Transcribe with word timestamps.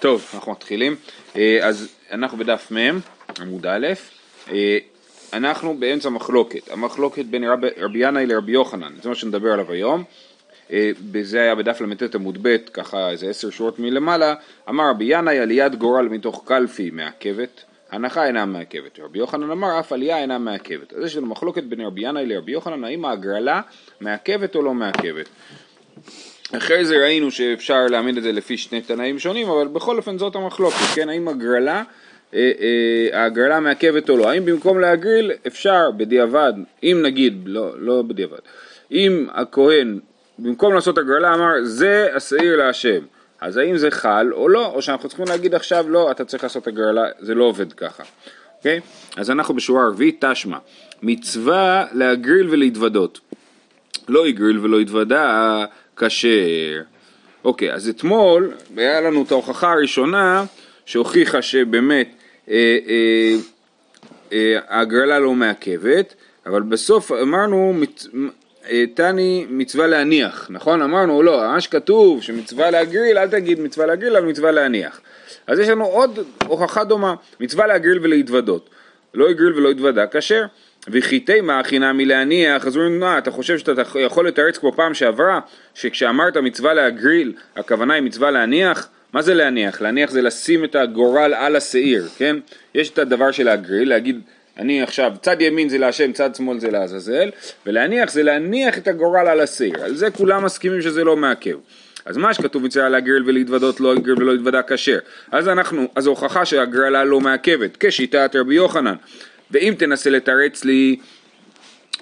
טוב, 0.00 0.30
אנחנו 0.34 0.52
מתחילים. 0.52 0.96
אה, 1.36 1.58
אז 1.62 1.88
אנחנו 2.12 2.38
בדף 2.38 2.72
מ', 2.72 2.98
עמוד 3.40 3.66
א', 3.66 3.86
אה, 4.52 4.78
אנחנו 5.32 5.76
באמצע 5.78 6.08
מחלוקת. 6.08 6.70
המחלוקת 6.70 7.24
בין 7.24 7.44
רב, 7.44 7.60
רבי 7.78 7.98
ינאי 7.98 8.26
לרבי 8.26 8.52
יוחנן, 8.52 8.92
זה 9.02 9.08
מה 9.08 9.14
שנדבר 9.14 9.52
עליו 9.52 9.72
היום. 9.72 10.04
אה, 10.72 10.90
זה 11.22 11.40
היה 11.40 11.54
בדף 11.54 11.80
ל"ט 11.80 12.14
עמוד 12.14 12.38
ב', 12.42 12.56
ככה 12.72 13.10
איזה 13.10 13.30
עשר 13.30 13.50
שורות 13.50 13.78
מלמעלה. 13.78 14.34
אמר 14.68 14.90
רבי 14.90 15.04
ינאי 15.08 15.38
עליית 15.38 15.74
גורל 15.74 16.08
מתוך 16.08 16.42
קלפי 16.44 16.90
מעכבת, 16.90 17.64
הנחה 17.90 18.26
אינה 18.26 18.46
מעכבת. 18.46 18.98
רבי 18.98 19.18
יוחנן 19.18 19.50
אמר 19.50 19.80
אף 19.80 19.92
עלייה 19.92 20.18
אינה 20.18 20.38
מעכבת. 20.38 20.92
אז 20.92 21.04
יש 21.04 21.16
לנו 21.16 21.26
מחלוקת 21.26 21.62
בין 21.62 21.80
רבי 21.80 22.00
ינאי 22.00 22.26
לרבי 22.26 22.52
יוחנן, 22.52 22.84
האם 22.84 23.04
ההגרלה 23.04 23.60
מעכבת 24.00 24.54
או 24.54 24.62
לא 24.62 24.74
מעכבת. 24.74 25.28
אחרי 26.56 26.84
זה 26.84 26.96
ראינו 26.96 27.30
שאפשר 27.30 27.86
להעמיד 27.86 28.16
את 28.16 28.22
זה 28.22 28.32
לפי 28.32 28.56
שני 28.56 28.80
תנאים 28.80 29.18
שונים, 29.18 29.48
אבל 29.48 29.68
בכל 29.68 29.96
אופן 29.96 30.18
זאת 30.18 30.36
המחלוקת, 30.36 30.76
כן? 30.94 31.08
האם 31.08 31.28
הגרלה, 31.28 31.82
אה, 32.34 32.50
אה, 32.60 33.20
ההגרלה 33.20 33.60
מעכבת 33.60 34.10
או 34.10 34.16
לא? 34.16 34.30
האם 34.30 34.44
במקום 34.44 34.80
להגריל 34.80 35.32
אפשר 35.46 35.90
בדיעבד, 35.96 36.52
אם 36.82 37.00
נגיד, 37.02 37.42
לא, 37.46 37.72
לא 37.78 38.02
בדיעבד, 38.02 38.38
אם 38.92 39.26
הכהן 39.32 39.98
במקום 40.38 40.74
לעשות 40.74 40.98
הגרלה 40.98 41.34
אמר 41.34 41.52
זה 41.62 42.08
השעיר 42.14 42.56
להשם, 42.56 43.00
אז 43.40 43.56
האם 43.56 43.76
זה 43.76 43.90
חל 43.90 44.32
או 44.32 44.48
לא, 44.48 44.66
או 44.66 44.82
שאנחנו 44.82 45.08
צריכים 45.08 45.26
להגיד 45.28 45.54
עכשיו 45.54 45.88
לא, 45.88 46.10
אתה 46.10 46.24
צריך 46.24 46.42
לעשות 46.42 46.66
הגרלה, 46.66 47.04
זה 47.18 47.34
לא 47.34 47.44
עובד 47.44 47.72
ככה, 47.72 48.02
אוקיי? 48.58 48.80
אז 49.16 49.30
אנחנו 49.30 49.54
בשורה 49.54 49.84
הרביעית, 49.84 50.24
תשמע, 50.24 50.58
מצווה 51.02 51.86
להגריל 51.92 52.48
ולהתוודות. 52.50 53.20
לא 54.08 54.26
הגריל 54.26 54.58
ולא 54.58 54.80
התוודה, 54.80 55.64
כשר. 56.00 56.82
אוקיי, 57.44 57.72
אז 57.72 57.88
אתמול 57.88 58.52
היה 58.76 59.00
לנו 59.00 59.22
את 59.22 59.32
ההוכחה 59.32 59.72
הראשונה 59.72 60.44
שהוכיחה 60.86 61.42
שבאמת 61.42 62.08
אה, 62.48 62.78
אה, 62.88 63.36
אה, 64.32 64.58
ההגרלה 64.68 65.18
לא 65.18 65.34
מעכבת, 65.34 66.14
אבל 66.46 66.62
בסוף 66.62 67.12
אמרנו. 67.12 67.74
אה, 68.70 68.84
תני 68.94 69.46
מצווה 69.50 69.86
להניח, 69.86 70.46
נכון? 70.50 70.82
אמרנו 70.82 71.22
לא, 71.22 71.40
ממש 71.40 71.66
כתוב 71.66 72.22
שמצווה 72.22 72.70
להגריל, 72.70 73.18
אל 73.18 73.28
תגיד 73.28 73.60
מצווה 73.60 73.86
להגריל, 73.86 74.16
אבל 74.16 74.26
מצווה 74.26 74.50
להניח. 74.50 75.00
אז 75.46 75.58
יש 75.58 75.68
לנו 75.68 75.84
עוד 75.84 76.18
הוכחה 76.46 76.84
דומה, 76.84 77.14
מצווה 77.40 77.66
להגריל 77.66 77.98
ולהתוודות. 78.02 78.70
לא 79.14 79.28
הגריל 79.28 79.52
ולא 79.54 79.70
התוודה, 79.70 80.06
כשר. 80.06 80.44
וכי 80.88 81.20
תימא 81.20 81.52
הכינה 81.52 81.92
מלהניח, 81.92 82.66
אז 82.66 82.76
אומרים, 82.76 83.00
מה, 83.00 83.18
אתה 83.18 83.30
חושב 83.30 83.58
שאתה 83.58 83.82
יכול 84.00 84.28
לתרץ 84.28 84.58
כמו 84.58 84.72
פעם 84.72 84.94
שעברה, 84.94 85.40
שכשאמרת 85.74 86.36
מצווה 86.36 86.74
להגריל, 86.74 87.32
הכוונה 87.56 87.94
היא 87.94 88.02
מצווה 88.02 88.30
להניח? 88.30 88.88
מה 89.12 89.22
זה 89.22 89.34
להניח? 89.34 89.80
להניח 89.80 90.10
זה 90.10 90.22
לשים 90.22 90.64
את 90.64 90.76
הגורל 90.76 91.34
על 91.34 91.56
השעיר, 91.56 92.08
כן? 92.16 92.36
יש 92.74 92.90
את 92.90 92.98
הדבר 92.98 93.30
של 93.30 93.44
להגריל, 93.44 93.88
להגיד, 93.88 94.20
אני 94.58 94.82
עכשיו, 94.82 95.12
צד 95.22 95.40
ימין 95.40 95.68
זה 95.68 95.78
להשם, 95.78 96.12
צד 96.12 96.34
שמאל 96.34 96.60
זה 96.60 96.70
לעזאזל, 96.70 97.30
ולהניח 97.66 98.10
זה 98.10 98.22
להניח 98.22 98.78
את 98.78 98.88
הגורל 98.88 99.26
על 99.26 99.40
השעיר, 99.40 99.84
על 99.84 99.94
זה 99.94 100.10
כולם 100.10 100.44
מסכימים 100.44 100.82
שזה 100.82 101.04
לא 101.04 101.16
מעכב. 101.16 101.56
אז 102.04 102.16
מה 102.16 102.34
שכתוב 102.34 102.64
מצווה 102.64 102.88
להגריל 102.88 103.22
ולהתוודות 103.26 103.80
לא 103.80 103.94
יגריל 103.96 104.22
ולא 104.22 104.32
יתוודה 104.32 104.62
כשר. 104.62 104.98
אז 105.32 105.48
אנחנו, 105.48 105.88
אז 105.94 106.06
ההוכחה 106.06 106.44
שהגרלה 106.44 107.04
לא 107.04 107.20
מעכבת, 107.20 107.76
כשיטת 107.80 108.36
רבי 108.36 108.54
יוחנן. 108.54 108.94
ואם 109.50 109.74
תנסה 109.78 110.10
לתרץ 110.10 110.64
לי 110.64 110.96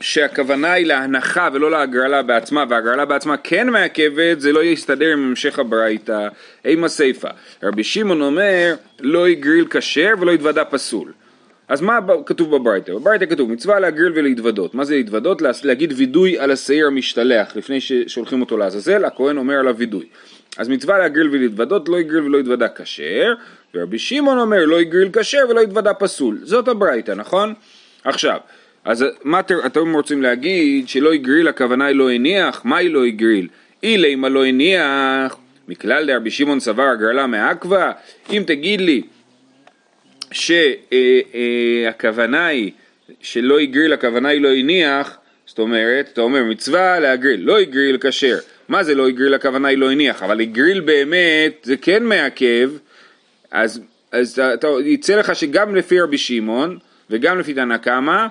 שהכוונה 0.00 0.72
היא 0.72 0.86
להנחה 0.86 1.48
ולא 1.52 1.70
להגרלה 1.70 2.22
בעצמה, 2.22 2.64
והגרלה 2.68 3.05
בעצמה 3.05 3.36
כן 3.36 3.68
מעכבת, 3.68 4.40
זה 4.40 4.52
לא 4.52 4.64
יסתדר 4.64 5.12
עם 5.12 5.28
המשך 5.28 5.58
הברייתא, 5.58 6.28
עם 6.64 6.84
הסיפא. 6.84 7.28
רבי 7.62 7.84
שמעון 7.84 8.22
אומר, 8.22 8.74
לא 9.00 9.28
יגריל 9.28 9.66
כשר 9.70 10.10
ולא 10.20 10.32
יתוודה 10.32 10.64
פסול. 10.64 11.12
אז 11.68 11.80
מה 11.80 11.98
כתוב 12.27 12.56
בברייתא? 12.56 12.92
בברייתא 12.94 13.27
כתוב 13.27 13.52
מצווה 13.52 13.80
להגריל 13.80 14.12
ולהתוודות. 14.14 14.74
מה 14.74 14.84
זה 14.84 14.96
להתוודות? 14.96 15.42
להגיד 15.64 15.92
וידוי 15.96 16.39
על 16.39 16.50
השעיר 16.50 16.86
המשתלח 16.86 17.56
לפני 17.56 17.80
ששולחים 17.80 18.40
אותו 18.40 18.56
לעזאזל, 18.56 19.05
הכהן 19.05 19.39
אומר 19.39 19.55
עליו 19.55 19.77
וידוי. 19.77 20.06
אז 20.56 20.68
מצווה 20.68 20.98
להגריל 20.98 21.28
ולהתוודות, 21.33 21.89
לא 21.89 22.00
יגריל 22.00 22.23
ולא 22.23 22.39
יתוודה 22.39 22.68
כשר, 22.68 23.34
ורבי 23.74 23.98
שמעון 23.98 24.39
אומר 24.39 24.64
לא 24.64 24.80
יגריל 24.80 25.08
כשר 25.12 25.45
ולא 25.51 25.61
יתוודה 25.61 25.95
פסול. 25.95 26.39
זאת 26.42 26.68
הברייתא, 26.68 27.12
נכון? 27.12 27.55
עכשיו, 28.05 28.39
אז 28.84 29.05
מה 29.24 29.40
אתם 29.67 29.95
רוצים 29.95 30.23
להגיד 30.23 30.89
שלא 30.89 31.14
יגריל 31.14 31.48
הכוונה 31.48 31.86
היא 31.86 31.96
לא 31.96 32.11
הניח? 32.11 32.64
מה 32.64 32.77
היא 32.77 32.90
לא 32.90 33.06
יגריל? 33.06 33.48
אילי 33.83 34.14
מה 34.14 34.29
לא 34.29 34.45
הניח, 34.45 35.36
מכלל 35.68 36.06
דרבי 36.06 36.30
שמעון 36.30 36.61
סבר 36.61 36.83
הגרלה 36.83 37.27
מעכבה, 37.27 37.92
אם 38.30 38.42
תגיד 38.46 38.80
לי 38.80 39.02
שהכוונה 41.83 42.46
היא 42.46 42.73
שלא 43.20 43.58
הגריל, 43.58 43.92
הכוונה 43.92 44.29
היא 44.29 44.40
לא 44.40 44.48
הניח, 44.48 45.18
זאת 45.46 45.58
אומרת, 45.58 46.11
אתה 46.12 46.20
אומר 46.20 46.45
מצווה 46.45 47.00
להגריל, 47.00 47.40
לא 47.40 47.58
הגריל 47.58 47.98
כשר, 48.00 48.39
מה 48.68 48.85
זה 48.85 48.95
לא 48.95 49.08
הגריל, 49.08 49.35
הכוונה 49.35 49.68
היא 49.68 49.79
לא 49.79 49.90
הניח, 49.90 50.23
אבל 50.23 50.40
הגריל 50.40 50.80
באמת 50.80 51.61
זה 51.62 51.77
כן 51.77 52.05
מעכב, 52.05 52.70
אז, 53.51 53.81
אז 54.13 54.39
אתה, 54.55 54.69
יצא 54.85 55.17
לך 55.17 55.36
שגם 55.36 55.75
לפי 55.75 56.01
רבי 56.01 56.19
שמעון 56.19 56.79
וגם 57.11 57.39
לפי 57.39 57.55
תנא 57.55 57.77
קמא, 57.77 58.27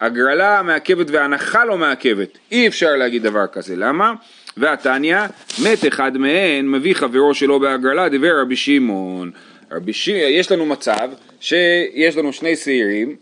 הגרלה 0.00 0.62
מעכבת 0.62 1.10
והנחה 1.10 1.64
לא 1.64 1.78
מעכבת, 1.78 2.38
אי 2.52 2.66
אפשר 2.66 2.96
להגיד 2.96 3.22
דבר 3.22 3.46
כזה, 3.46 3.76
למה? 3.76 4.14
והתניא, 4.56 5.18
מת 5.64 5.86
אחד 5.88 6.16
מהן 6.16 6.68
מביא 6.68 6.94
חברו 6.94 7.34
שלו 7.34 7.60
בהגרלה, 7.60 8.08
דיבר 8.08 8.40
רבי 8.40 8.56
שמעון. 8.56 9.30
רבי 9.72 9.92
שמעון, 9.92 10.20
יש 10.30 10.52
לנו 10.52 10.66
מצב 10.66 11.10
שיש 11.40 12.16
לנו 12.16 12.32
שני 12.32 12.56
שעירים, 12.56 13.16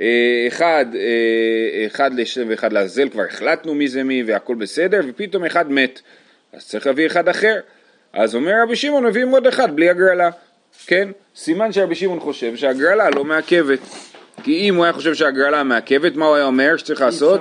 אה, 0.00 0.44
אחד, 0.48 0.86
אה, 0.94 1.86
אחד 1.86 2.14
לשם 2.14 2.46
ואחד 2.48 2.72
לעזאזל, 2.72 3.08
כבר 3.08 3.22
החלטנו 3.22 3.74
מי 3.74 3.88
זה 3.88 4.02
מי 4.04 4.22
והכל 4.26 4.54
בסדר, 4.54 5.00
ופתאום 5.08 5.44
אחד 5.44 5.72
מת, 5.72 6.00
אז 6.52 6.68
צריך 6.68 6.86
להביא 6.86 7.06
אחד 7.06 7.28
אחר. 7.28 7.60
אז 8.12 8.34
אומר 8.34 8.52
רבי 8.62 8.76
שמעון, 8.76 9.06
מביאים 9.06 9.28
עוד 9.28 9.46
אחד 9.46 9.76
בלי 9.76 9.90
הגרלה, 9.90 10.30
כן? 10.86 11.08
סימן 11.36 11.72
שרבי 11.72 11.94
שמעון 11.94 12.20
חושב 12.20 12.56
שהגרלה 12.56 13.10
לא 13.10 13.24
מעכבת. 13.24 13.78
כי 14.42 14.68
אם 14.68 14.74
הוא 14.74 14.84
היה 14.84 14.92
חושב 14.92 15.14
שהגרלה 15.14 15.62
מעכבת, 15.62 16.16
מה 16.16 16.26
הוא 16.26 16.36
היה 16.36 16.44
אומר 16.44 16.76
שצריך 16.76 17.00
לעשות? 17.00 17.40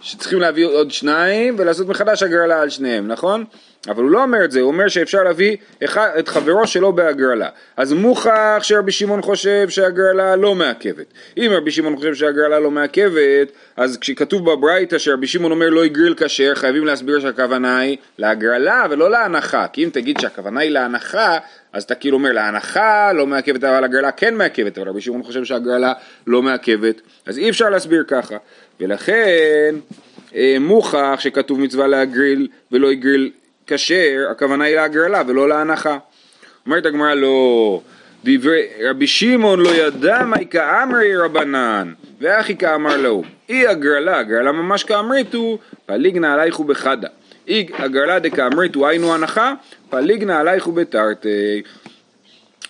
שצריכים 0.00 0.40
להביא 0.40 0.66
עוד 0.66 0.90
שניים 0.90 1.54
ולעשות 1.58 1.86
מחדש 1.88 2.22
הגרלה 2.22 2.62
על 2.62 2.70
שניהם, 2.70 3.08
נכון? 3.08 3.44
אבל 3.88 4.02
הוא 4.02 4.10
לא 4.10 4.22
אומר 4.22 4.44
את 4.44 4.50
זה, 4.50 4.60
הוא 4.60 4.68
אומר 4.68 4.88
שאפשר 4.88 5.22
להביא 5.22 5.56
אחד, 5.84 6.08
את 6.18 6.28
חברו 6.28 6.66
שלו 6.66 6.92
בהגרלה. 6.92 7.48
אז 7.76 7.92
מוכח 7.92 8.58
שרבי 8.62 8.92
שמעון 8.92 9.22
חושב 9.22 9.68
שהגרלה 9.68 10.36
לא 10.36 10.54
מעכבת. 10.54 11.06
אם 11.36 11.50
רבי 11.54 11.70
שמעון 11.70 11.96
חושב 11.96 12.14
שהגרלה 12.14 12.60
לא 12.60 12.70
מעכבת, 12.70 13.52
אז 13.76 13.98
כשכתוב 13.98 14.50
בברייתא 14.50 14.98
שרבי 14.98 15.26
שמעון 15.26 15.52
אומר 15.52 15.70
לא 15.70 15.86
יגריל 15.86 16.14
כשר, 16.16 16.54
חייבים 16.54 16.84
להסביר 16.84 17.20
שהכוונה 17.20 17.78
היא 17.78 17.96
להגרלה 18.18 18.86
ולא 18.90 19.10
להנחה. 19.10 19.66
כי 19.72 19.84
אם 19.84 19.90
תגיד 19.92 20.20
שהכוונה 20.20 20.60
היא 20.60 20.70
להנחה, 20.70 21.38
אז 21.72 21.82
אתה 21.82 21.94
כאילו 21.94 22.16
אומר 22.16 22.32
להנחה 22.32 23.12
לא 23.12 23.26
מעכבת 23.26 23.64
אבל 23.64 23.84
הגרלה 23.84 24.10
כן 24.10 24.34
מעכבת, 24.34 24.78
אבל 24.78 24.88
רבי 24.88 25.00
שמעון 25.00 25.22
חושב 25.22 25.44
שהגרלה 25.44 25.92
לא 26.26 26.42
מעכבת, 26.42 27.00
אז 27.26 27.38
אי 27.38 27.50
אפשר 27.50 27.70
להסביר 27.70 28.04
ככה. 28.08 28.36
ולכן 28.80 29.74
אה, 30.34 30.56
מוכח 30.60 31.16
שכתוב 31.18 31.60
מצווה 31.60 31.86
להגריל 31.86 32.48
ולא 32.72 32.92
יגריל 32.92 33.30
כשר, 33.66 34.26
הכוונה 34.30 34.64
היא 34.64 34.76
להגרלה 34.76 35.22
ולא 35.26 35.48
להנחה. 35.48 35.98
אומרת 36.66 36.86
הגמרא 36.86 37.14
לא, 37.14 37.80
דברי 38.24 38.62
רבי 38.84 39.06
שמעון 39.06 39.60
לא 39.60 39.68
ידע 39.68 40.24
מהי 40.24 40.46
כאמרי 40.46 41.16
רבנן, 41.16 41.92
ואחי 42.20 42.56
כאמר 42.56 42.96
לו, 42.96 43.22
אי 43.48 43.66
הגרלה, 43.66 44.18
הגרלה 44.18 44.52
ממש 44.52 44.84
כאמריתו, 44.84 45.58
פליגנה 45.86 46.34
עלייך 46.34 46.60
ובחדה. 46.60 47.08
אי 47.48 47.66
הגרלה 47.78 48.18
דקאמריתו 48.18 48.88
היינו 48.88 49.14
הנחה, 49.14 49.54
פליגנה 49.90 50.40
עלייך 50.40 50.68
ובתרתי. 50.68 51.62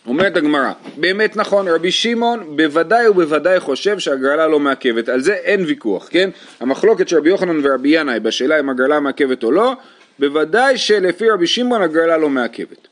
אומרת 0.06 0.36
הגמרא, 0.36 0.72
באמת 0.96 1.36
נכון, 1.36 1.68
רבי 1.68 1.90
שמעון 1.90 2.56
בוודאי 2.56 3.08
ובוודאי 3.08 3.60
חושב 3.60 3.98
שהגרלה 3.98 4.46
לא 4.46 4.60
מעכבת, 4.60 5.08
על 5.08 5.20
זה 5.20 5.34
אין 5.34 5.64
ויכוח, 5.66 6.08
כן? 6.10 6.30
המחלוקת 6.60 7.08
של 7.08 7.16
רבי 7.16 7.28
יוחנן 7.28 7.60
ורבי 7.62 7.88
ינאי 7.88 8.20
בשאלה 8.20 8.60
אם 8.60 8.70
הגרלה 8.70 9.00
מעכבת 9.00 9.44
או 9.44 9.52
לא, 9.52 9.72
בוודאי 10.18 10.78
שלפי 10.78 11.30
רבי 11.30 11.46
שמעון 11.46 11.82
הגרלה 11.82 12.16
לא 12.16 12.28
מעכבת. 12.28 12.88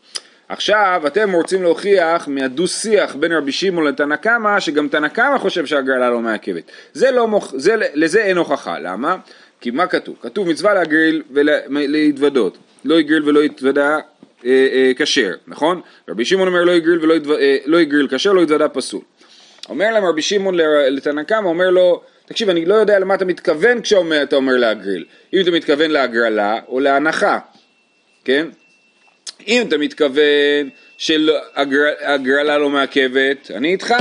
עכשיו 0.49 1.03
אתם 1.07 1.33
רוצים 1.33 1.63
להוכיח 1.63 2.29
מהדו 2.29 2.67
שיח 2.67 3.15
בין 3.15 3.33
רבי 3.33 3.53
שמעון 3.53 3.87
לתנא 3.87 4.17
קמא 4.17 4.61
שגם 4.61 4.89
תנא 4.89 5.09
קמא 5.09 5.39
חושב 5.39 5.67
שהגרלה 5.67 6.11
לא 6.11 6.21
מעכבת. 6.21 6.63
זה 6.93 7.11
לא 7.11 7.29
מוכ... 7.29 7.53
זה, 7.57 7.75
לזה 7.95 8.23
אין 8.23 8.37
הוכחה, 8.37 8.79
למה? 8.79 9.17
כי 9.61 9.71
מה 9.71 9.87
כתוב? 9.87 10.17
כתוב 10.23 10.49
מצווה 10.49 10.75
להגריל 10.75 11.23
ולהתוודות, 11.31 12.59
לא 12.85 12.95
יגריל 12.95 13.29
ולא 13.29 13.45
יתוודה 13.45 13.99
אה, 14.45 14.69
אה, 14.73 14.93
כשר, 14.97 15.33
נכון? 15.47 15.81
רבי 16.09 16.25
שמעון 16.25 16.49
אומר 16.49 16.65
לא 16.65 16.73
יגריל 16.73 16.99
ולא 17.03 17.15
יתווד... 17.15 17.39
אה, 17.39 17.57
לא 17.67 17.81
יגריל 17.81 18.09
כשר, 18.11 18.33
לא 18.33 18.41
יתוודה 18.41 18.69
פסול. 18.69 19.01
אומר 19.69 19.91
להם 19.91 20.05
רבי 20.05 20.23
שמעון 20.23 20.55
לתנא 20.89 21.23
קמא, 21.23 21.49
אומר 21.49 21.71
לו 21.71 22.03
תקשיב, 22.27 22.49
אני 22.49 22.65
לא 22.65 22.75
יודע 22.75 22.99
למה 22.99 23.15
אתה 23.15 23.25
מתכוון 23.25 23.81
כשאתה 23.81 24.37
אומר 24.37 24.57
להגריל. 24.57 25.05
אם 25.33 25.41
אתה 25.41 25.51
מתכוון 25.51 25.91
להגרלה 25.91 26.59
או 26.69 26.81
להנחה, 26.81 27.39
כן? 28.25 28.47
אם 29.49 29.65
אתה 29.69 29.79
מתכוון 29.79 30.69
שהגרלה 30.99 32.59
לא 32.59 32.71
מעכבת, 32.71 33.51
אני 33.55 33.73
איתך. 33.73 33.95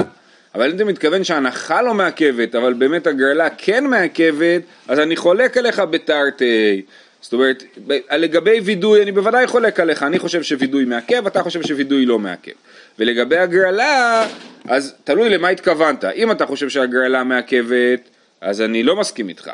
אבל 0.56 0.70
אם 0.70 0.76
אתה 0.76 0.86
מתכוון 0.86 1.24
שההנחה 1.24 1.82
לא 1.82 1.94
מעכבת, 1.94 2.56
אבל 2.56 2.74
באמת 2.74 3.08
הגרלה 3.08 3.50
כן 3.58 3.86
מעכבת, 3.88 4.62
אז 4.88 5.00
אני 5.00 5.16
חולק 5.16 5.58
עליך 5.58 5.80
בתרתי. 5.80 6.82
זאת 7.22 7.34
אומרת, 7.34 7.64
לגבי 8.12 8.60
וידוי 8.60 9.04
אני 9.04 9.12
בוודאי 9.12 9.48
חולק 9.48 9.80
עליך, 9.80 10.04
אני 10.04 10.20
חושב 10.20 10.44
שווידוי 10.44 10.86
מעכב, 10.86 11.28
אתה 11.28 11.44
חושב 11.44 11.62
שווידוי 11.62 12.06
לא 12.06 12.20
מעכב. 12.20 12.52
ולגבי 13.00 13.38
הגרלה, 13.38 14.28
אז 14.68 14.96
תלוי 15.04 15.30
למה 15.30 15.48
התכוונת. 15.48 16.06
אם 16.06 16.32
אתה 16.32 16.46
חושב 16.46 16.70
שהגרלה 16.70 17.24
מעכבת, 17.24 18.10
אז 18.44 18.62
אני 18.62 18.84
לא 18.84 18.96
מסכים 18.96 19.30
איתך. 19.30 19.52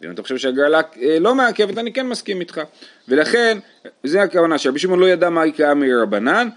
ואם 0.00 0.10
אתה 0.10 0.22
חושב 0.22 0.38
שהגרלה 0.38 0.80
אה, 1.02 1.18
לא 1.18 1.34
מעכבת, 1.34 1.78
אני 1.78 1.92
כן 1.92 2.06
מסכים 2.06 2.40
איתך. 2.40 2.60
ולכן, 3.08 3.58
זה 4.04 4.22
הכוונה 4.22 4.58
שרבי 4.58 4.78
שמעון 4.78 4.98
לא 5.00 5.10
ידע 5.10 5.30
מה 5.30 5.46
יקרה 5.46 5.74
מרבנן, 5.74 6.48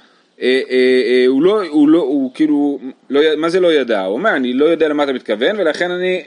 אה, 0.41 0.61
אה, 0.69 1.25
הוא 1.27 1.43
לא, 1.43 1.63
הוא 1.65 1.89
לא, 1.89 1.99
הוא 1.99 2.31
כאילו, 2.33 2.79
לא, 3.09 3.21
מה 3.37 3.49
זה 3.49 3.59
לא 3.59 3.73
ידע? 3.73 4.01
הוא 4.01 4.13
אומר, 4.13 4.35
אני 4.35 4.53
לא 4.53 4.65
יודע 4.65 4.87
למה 4.87 5.03
אתה 5.03 5.13
מתכוון, 5.13 5.59
ולכן 5.59 5.91
אני 5.91 6.23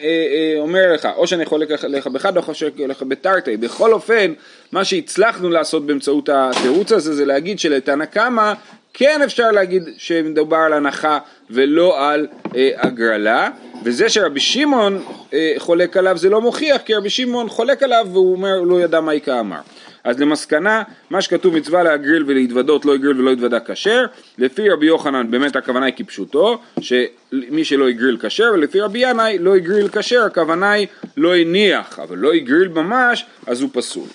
אומר 0.58 0.92
לך, 0.92 1.08
או 1.16 1.26
שאני 1.26 1.44
חולק 1.44 1.70
לך 1.70 2.06
באחד, 2.06 2.36
או 2.36 2.42
חולק 2.42 2.78
לך 2.78 3.02
בתרתי. 3.02 3.56
בכל 3.56 3.92
אופן, 3.92 4.32
מה 4.72 4.84
שהצלחנו 4.84 5.50
לעשות 5.50 5.86
באמצעות 5.86 6.28
התירוץ 6.32 6.92
הזה, 6.92 7.14
זה 7.14 7.24
להגיד 7.24 7.58
שלתנא 7.58 8.04
קמא, 8.04 8.52
כן 8.98 9.22
אפשר 9.22 9.50
להגיד 9.50 9.82
שמדובר 9.96 10.56
על 10.56 10.72
הנחה 10.72 11.18
ולא 11.50 12.10
על 12.10 12.26
אה, 12.56 12.70
הגרלה, 12.76 13.50
וזה 13.84 14.08
שרבי 14.08 14.40
שמעון 14.40 15.02
אה, 15.32 15.54
חולק 15.58 15.96
עליו 15.96 16.16
זה 16.16 16.30
לא 16.30 16.40
מוכיח, 16.40 16.80
כי 16.84 16.94
רבי 16.94 17.10
שמעון 17.10 17.48
חולק 17.48 17.82
עליו 17.82 18.06
והוא 18.12 18.32
אומר, 18.32 18.54
הוא 18.58 18.66
לא 18.66 18.80
ידע 18.80 19.00
מה 19.00 19.12
איכה 19.12 19.40
אמר. 19.40 19.60
אז 20.04 20.20
למסקנה, 20.20 20.82
מה 21.10 21.22
שכתוב 21.22 21.56
מצווה 21.56 21.82
להגריל 21.82 22.24
ולהתוודות 22.26 22.84
לא 22.84 22.94
יגריל 22.94 23.20
ולא 23.20 23.30
יתוודה 23.30 23.60
כשר, 23.60 24.04
לפי 24.38 24.70
רבי 24.70 24.86
יוחנן 24.86 25.30
באמת 25.30 25.56
הכוונה 25.56 25.86
היא 25.86 25.94
כפשוטו, 25.96 26.58
שמי 26.80 27.64
שלא 27.64 27.90
יגריל 27.90 28.18
כשר, 28.20 28.50
ולפי 28.54 28.80
רבי 28.80 28.98
ינאי 28.98 29.38
לא 29.38 29.56
יגריל 29.56 29.88
כשר, 29.88 30.22
הכוונה 30.22 30.72
היא 30.72 30.86
לא 31.16 31.36
הניח, 31.36 31.98
אבל 31.98 32.18
לא 32.18 32.34
יגריל 32.34 32.68
ממש, 32.68 33.26
אז 33.46 33.60
הוא 33.62 33.70
פסול. 33.72 34.08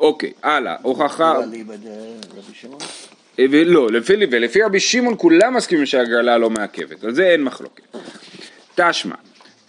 אוקיי, 0.00 0.32
הלאה, 0.42 0.76
הוכחה... 0.82 1.34
אה, 3.40 3.44
ולא, 3.50 3.90
לפי, 3.92 4.14
ולפי 4.30 4.62
רבי 4.62 4.80
שמעון 4.80 5.14
כולם 5.18 5.54
מסכימים 5.54 5.86
שהגרלה 5.86 6.38
לא 6.38 6.50
מעכבת, 6.50 7.04
על 7.04 7.14
זה 7.14 7.26
אין 7.26 7.42
מחלוקת. 7.42 7.82
תשמע, 8.74 9.14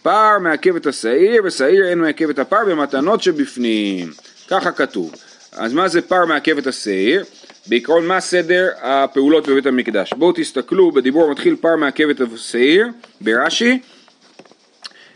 פער 0.02 0.40
מעכב 0.40 0.76
את 0.76 0.86
השעיר, 0.86 1.42
ושעיר 1.46 1.88
אין 1.88 2.00
מעכב 2.00 2.30
את 2.30 2.40
הפער 2.40 2.66
במתנות 2.66 3.24
שבפנים. 3.24 4.12
ככה 4.50 4.72
כתוב. 4.72 5.16
אז 5.52 5.74
מה 5.74 5.88
זה 5.88 6.02
פער 6.02 6.26
מעכב 6.26 6.58
את 6.58 6.68
השעיר? 6.68 7.24
בעיקרון 7.68 8.06
מה 8.06 8.20
סדר 8.20 8.70
הפעולות 8.82 9.48
בבית 9.48 9.66
המקדש? 9.66 10.14
בואו 10.14 10.32
תסתכלו, 10.36 10.92
בדיבור 10.92 11.32
מתחיל 11.32 11.56
פער 11.62 11.76
מעכב 11.76 12.10
את 12.10 12.22
השעיר, 12.22 12.88
ברש"י, 13.22 13.80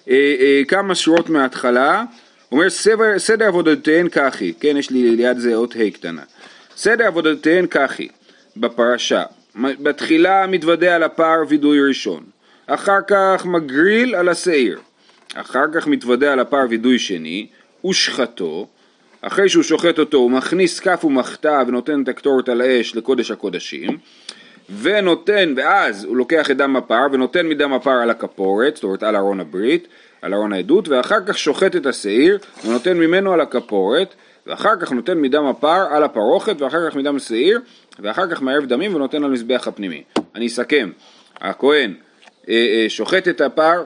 אה, 0.10 0.36
אה, 0.40 0.62
כמה 0.68 0.96
שורות 0.96 1.30
מההתחלה, 1.30 2.04
אומר 2.52 2.70
סדר, 2.70 3.20
סדר 3.20 3.46
עבודתיהן 3.46 4.10
ככי, 4.10 4.54
כן 4.60 4.78
יש 4.78 4.90
לי 4.90 5.16
ליד 5.16 5.38
זה 5.38 5.56
אות 5.56 5.76
ה' 5.76 5.90
קטנה, 5.90 6.22
סדר 6.78 7.06
עבודתיהן 7.06 7.68
ככי, 7.68 8.08
בפרשה, 8.58 9.24
בתחילה 9.56 10.48
מתוודה 10.48 10.96
על 10.96 11.04
הפער 11.04 11.44
וידוי 11.48 11.88
ראשון, 11.88 12.24
אחר 12.68 13.00
כך 13.08 13.46
מגריל 13.46 14.16
על 14.16 14.30
השעיר, 14.30 14.80
אחר 15.36 15.66
כך 15.74 15.88
מתוודה 15.88 16.34
על 16.34 16.40
הפער 16.40 16.66
וידוי 16.70 17.00
שני, 17.00 17.48
ושחטו, 17.86 18.68
אחרי 19.22 19.50
שהוא 19.50 19.64
שוחט 19.64 20.00
אותו 20.00 20.18
הוא 20.18 20.32
מכניס 20.32 20.80
כף 20.80 21.06
ומחתה 21.06 21.62
ונותן 21.68 22.04
את 22.04 22.08
הקטורת 22.08 22.50
על 22.50 22.62
האש 22.62 22.96
לקודש 22.96 23.32
הקודשים. 23.32 23.98
ונותן, 24.82 25.54
ואז 25.58 26.04
הוא 26.04 26.18
לוקח 26.18 26.52
את 26.52 26.58
דם 26.58 26.76
הפר 26.76 27.08
ונותן 27.12 27.48
מדם 27.48 27.74
הפר 27.74 27.92
על 27.92 28.10
הכפורת, 28.10 28.76
זאת 28.76 28.84
אומרת 28.84 29.04
על 29.04 29.16
ארון 29.16 29.40
הברית, 29.40 29.88
על 30.22 30.34
ארון 30.34 30.54
העדות, 30.54 30.88
ואחר 30.90 31.26
כך 31.26 31.38
שוחט 31.38 31.76
את 31.76 31.86
השעיר 31.86 32.38
ונותן 32.66 32.98
ממנו 32.98 33.34
על 33.34 33.42
הכפורת, 33.42 34.16
ואחר 34.48 34.76
כך 34.80 34.92
נותן 34.92 35.18
מדם 35.22 35.46
הפר 35.46 35.88
על 35.92 36.04
הפרוכת, 36.04 36.62
ואחר 36.62 36.90
כך 36.90 36.96
מדם 36.96 37.16
השעיר, 37.16 37.60
ואחר 38.00 38.30
כך 38.30 38.42
מערב 38.42 38.66
דמים 38.66 38.96
ונותן 38.96 39.24
על 39.24 39.32
מזבח 39.32 39.68
הפנימי. 39.68 40.04
אני 40.36 40.48
אסכם, 40.48 40.92
הכהן 41.36 41.94
אה, 42.50 42.54
אה, 42.54 42.86
שוחט 42.90 43.28
את 43.28 43.42
הפר, 43.42 43.84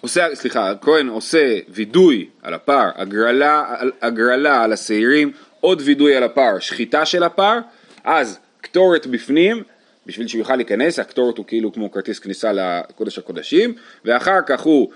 עושה, 0.00 0.26
סליחה, 0.34 0.70
הכהן 0.70 1.08
עושה 1.08 1.58
וידוי 1.68 2.28
על 2.42 2.54
הפר, 2.54 2.90
הגרלה, 2.94 3.74
הגרלה 4.02 4.62
על 4.62 4.72
השעירים, 4.72 5.32
עוד 5.60 5.82
וידוי 5.84 6.16
על 6.16 6.22
הפר, 6.22 6.58
שחיטה 6.58 7.06
של 7.06 7.22
הפר, 7.22 7.58
אז 8.04 8.38
קטורת 8.60 9.06
בפנים, 9.06 9.62
בשביל 10.06 10.28
שהוא 10.28 10.38
יוכל 10.38 10.56
להיכנס, 10.56 10.98
הקטורת 10.98 11.38
הוא 11.38 11.46
כאילו 11.46 11.72
כמו 11.72 11.90
כרטיס 11.90 12.18
כניסה 12.18 12.52
לקודש 12.52 13.18
הקודשים, 13.18 13.74
ואחר 14.04 14.38
כך 14.46 14.60
הוא, 14.60 14.90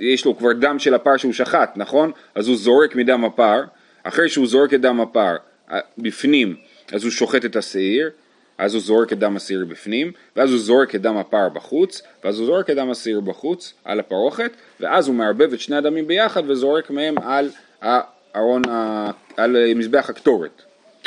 יש 0.00 0.24
לו 0.24 0.38
כבר 0.38 0.52
דם 0.52 0.78
של 0.78 0.94
הפר 0.94 1.16
שהוא 1.16 1.32
שחט, 1.32 1.72
נכון? 1.76 2.12
אז 2.34 2.48
הוא 2.48 2.56
זורק 2.56 2.96
מדם 2.96 3.24
הפר, 3.24 3.60
אחרי 4.02 4.28
שהוא 4.28 4.46
זורק 4.46 4.74
את 4.74 4.80
דם 4.80 5.00
הפר 5.00 5.36
בפנים, 5.98 6.56
אז 6.94 7.04
הוא 7.04 7.10
שוחט 7.10 7.44
את 7.44 7.56
השעיר, 7.56 8.10
אז 8.58 8.74
הוא 8.74 8.82
זורק 8.82 9.12
את 9.12 9.18
דם 9.18 9.36
השעיר 9.36 9.64
בפנים, 9.68 10.12
ואז 10.36 10.50
הוא 10.50 10.58
זורק 10.58 10.94
את 10.94 11.02
דם 11.02 11.16
הפר 11.16 11.48
בחוץ, 11.48 12.02
ואז 12.24 12.38
הוא 12.38 12.46
זורק 12.46 12.70
את 12.70 12.76
דם 12.76 12.90
השעיר 12.90 13.20
בחוץ, 13.20 13.72
על 13.84 14.00
הפרוכת, 14.00 14.50
ואז 14.80 15.08
הוא 15.08 15.14
מערבב 15.14 15.52
את 15.52 15.60
שני 15.60 15.76
הדמים 15.76 16.06
ביחד 16.06 16.50
וזורק 16.50 16.90
מהם 16.90 17.14
על 17.18 17.50
הארון, 17.82 18.62
על 19.36 19.56
מזבח 19.74 20.10
הקטורת. 20.10 20.62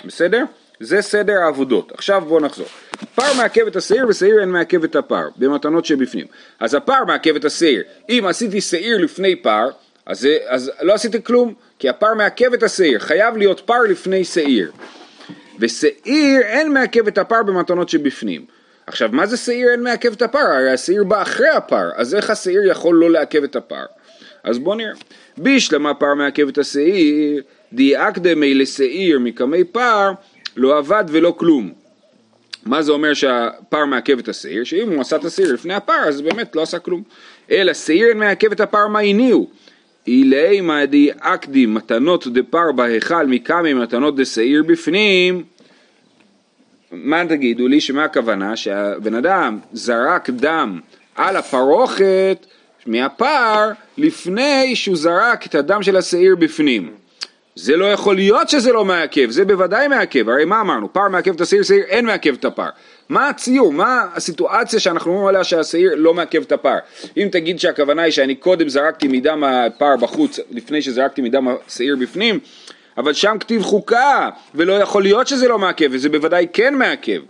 בסדר? 0.05 0.43
זה 0.79 1.01
סדר 1.01 1.41
העבודות. 1.41 1.91
עכשיו 1.91 2.23
בואו 2.27 2.39
נחזור. 2.39 2.67
פר 3.15 3.33
מעכב 3.37 3.67
את 3.67 3.75
השעיר 3.75 4.07
ושעיר 4.07 4.39
אין 4.41 4.49
מעכב 4.49 4.83
את 4.83 4.95
הפר, 4.95 5.27
במתנות 5.35 5.85
שבפנים. 5.85 6.25
אז 6.59 6.73
הפר 6.73 7.05
מעכב 7.07 7.35
את 7.35 7.45
השעיר. 7.45 7.83
אם 8.09 8.25
עשיתי 8.29 8.61
שעיר 8.61 8.97
לפני 8.97 9.35
פר, 9.35 9.69
אז, 10.05 10.27
אז 10.47 10.71
לא 10.81 10.93
עשיתי 10.93 11.23
כלום, 11.23 11.53
כי 11.79 11.89
הפר 11.89 12.13
מעכב 12.13 12.53
את 12.53 12.63
השעיר. 12.63 12.99
חייב 12.99 13.37
להיות 13.37 13.59
פר 13.59 13.81
לפני 13.81 14.23
שעיר. 14.23 14.71
ושעיר 15.59 16.41
אין 16.41 16.73
מעכב 16.73 17.07
את 17.07 17.17
הפר 17.17 17.43
במתנות 17.43 17.89
שבפנים. 17.89 18.45
עכשיו, 18.87 19.09
מה 19.11 19.25
זה 19.25 19.37
שעיר 19.37 19.69
אין 19.71 19.83
מעכב 19.83 20.13
את 20.13 20.21
הפר? 20.21 20.39
הרי 20.39 20.73
השעיר 20.73 21.03
בא 21.03 21.21
אחרי 21.21 21.49
הפר, 21.49 21.89
אז 21.95 22.15
איך 22.15 22.29
השעיר 22.29 22.61
יכול 22.65 22.95
לא 22.95 23.11
לעכב 23.11 23.43
את 23.43 23.55
הפר? 23.55 23.85
אז 24.43 24.59
בואו 24.59 24.75
נראה. 24.75 24.91
בישלמה 25.37 25.93
פר 25.93 26.13
מעכב 26.13 26.47
את 26.47 26.57
השעיר, 26.57 27.41
דיאקדמי 27.73 28.53
לשעיר 28.53 29.19
מקמי 29.19 29.63
פר, 29.63 30.11
לא 30.57 30.77
עבד 30.77 31.03
ולא 31.07 31.33
כלום. 31.37 31.73
מה 32.65 32.81
זה 32.81 32.91
אומר 32.91 33.13
שהפר 33.13 33.85
מעכב 33.85 34.19
את 34.19 34.29
השעיר? 34.29 34.63
שאם 34.63 34.91
הוא 34.91 35.01
עשה 35.01 35.15
את 35.15 35.25
השעיר 35.25 35.53
לפני 35.53 35.73
הפר, 35.73 36.03
אז 36.07 36.21
באמת 36.21 36.55
לא 36.55 36.61
עשה 36.61 36.79
כלום. 36.79 37.03
אלא 37.51 37.73
שעיר 37.73 38.07
אין 38.07 38.17
מעכב 38.17 38.51
את 38.51 38.59
הפר 38.59 38.87
מה 38.87 38.99
הניעו. 38.99 39.49
אילי 40.07 40.61
מעדי 40.61 41.09
אקדי 41.19 41.65
מתנות 41.65 42.27
דפר 42.27 42.71
בהיכל 42.71 43.27
מקמי 43.27 43.73
מתנות 43.73 44.15
דשעיר 44.15 44.63
בפנים. 44.63 45.43
מה 46.91 47.25
תגידו 47.29 47.67
לי 47.67 47.81
שמה 47.81 48.03
הכוונה? 48.03 48.55
שהבן 48.55 49.15
אדם 49.15 49.59
זרק 49.73 50.29
דם 50.29 50.79
על 51.15 51.35
הפרוכת 51.35 52.45
מהפר 52.85 53.71
לפני 53.97 54.75
שהוא 54.75 54.97
זרק 54.97 55.45
את 55.45 55.55
הדם 55.55 55.83
של 55.83 55.97
השעיר 55.97 56.35
בפנים 56.35 56.91
זה 57.57 57.77
לא 57.77 57.85
יכול 57.85 58.15
להיות 58.15 58.49
שזה 58.49 58.73
לא 58.73 58.85
מעכב, 58.85 59.29
זה 59.29 59.45
בוודאי 59.45 59.87
מעכב, 59.87 60.29
הרי 60.29 60.45
מה 60.45 60.61
אמרנו? 60.61 60.93
פר 60.93 61.07
מעכב 61.07 61.35
את 61.35 61.41
השעיר, 61.41 61.63
שעיר 61.63 61.83
אין 61.83 62.05
מעכב 62.05 62.33
את 62.33 62.45
הפר. 62.45 62.69
מה 63.09 63.29
הציור, 63.29 63.73
מה 63.73 64.05
הסיטואציה 64.15 64.79
שאנחנו 64.79 65.11
אומרים 65.11 65.27
עליה 65.27 65.43
שהשעיר 65.43 65.91
לא 65.95 66.13
מעכב 66.13 66.41
את 66.41 66.51
הפר? 66.51 66.77
אם 67.17 67.27
תגיד 67.31 67.59
שהכוונה 67.59 68.01
היא 68.01 68.11
שאני 68.11 68.35
קודם 68.35 68.69
זרקתי 68.69 69.07
מדם 69.07 69.43
הפר 69.43 69.95
בחוץ 70.01 70.39
לפני 70.51 70.81
שזרקתי 70.81 71.21
מדם 71.21 71.47
השעיר 71.67 71.95
בפנים, 71.99 72.39
אבל 72.97 73.13
שם 73.13 73.37
כתיב 73.39 73.61
חוקה, 73.61 74.29
ולא 74.55 74.73
יכול 74.73 75.03
להיות 75.03 75.27
שזה 75.27 75.47
לא 75.47 75.59
מעכב, 75.59 75.89
וזה 75.91 76.09
בוודאי 76.09 76.47
כן 76.53 76.75
מעכב. 76.75 77.21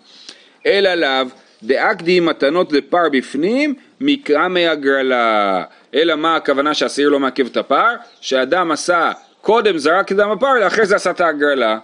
אלא 0.66 0.94
לאו, 0.94 1.28
דאקדי 1.64 2.20
מתנות 2.20 2.74
לפר 2.74 3.10
בפנים, 3.12 3.74
מקרא 4.02 4.48
מהגרלה. 4.48 5.64
אלא 5.94 6.16
מה 6.16 6.36
הכוונה 6.36 6.74
שהשעיר 6.74 7.10
לא 7.10 7.20
מעכב 7.20 7.46
את 7.46 7.58
הפר? 7.58 7.96
שאדם 8.22 8.72
עשה 8.72 9.12
קודם 9.42 9.78
זרק 9.78 10.12
את 10.12 10.18
דם 10.18 10.32
הפר, 10.32 10.68
אחרי 10.68 10.86
זה 10.86 10.96
עשה 10.96 11.12
את 11.12 11.22
ההגרלה. 11.22 11.80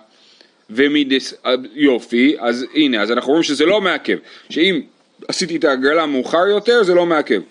ומדס... 0.69 1.33
יופי, 1.73 2.35
אז 2.39 2.65
הנה, 2.73 3.01
אז 3.01 3.11
אנחנו 3.11 3.29
רואים 3.29 3.43
שזה 3.43 3.65
לא 3.65 3.81
מעכב, 3.81 4.17
שאם 4.49 4.81
עשיתי 5.27 5.55
את 5.55 5.63
ההגרלה 5.63 6.05
מאוחר 6.05 6.47
יותר, 6.47 6.83
זה 6.83 6.93
לא 6.93 7.05
מעכב. 7.05 7.41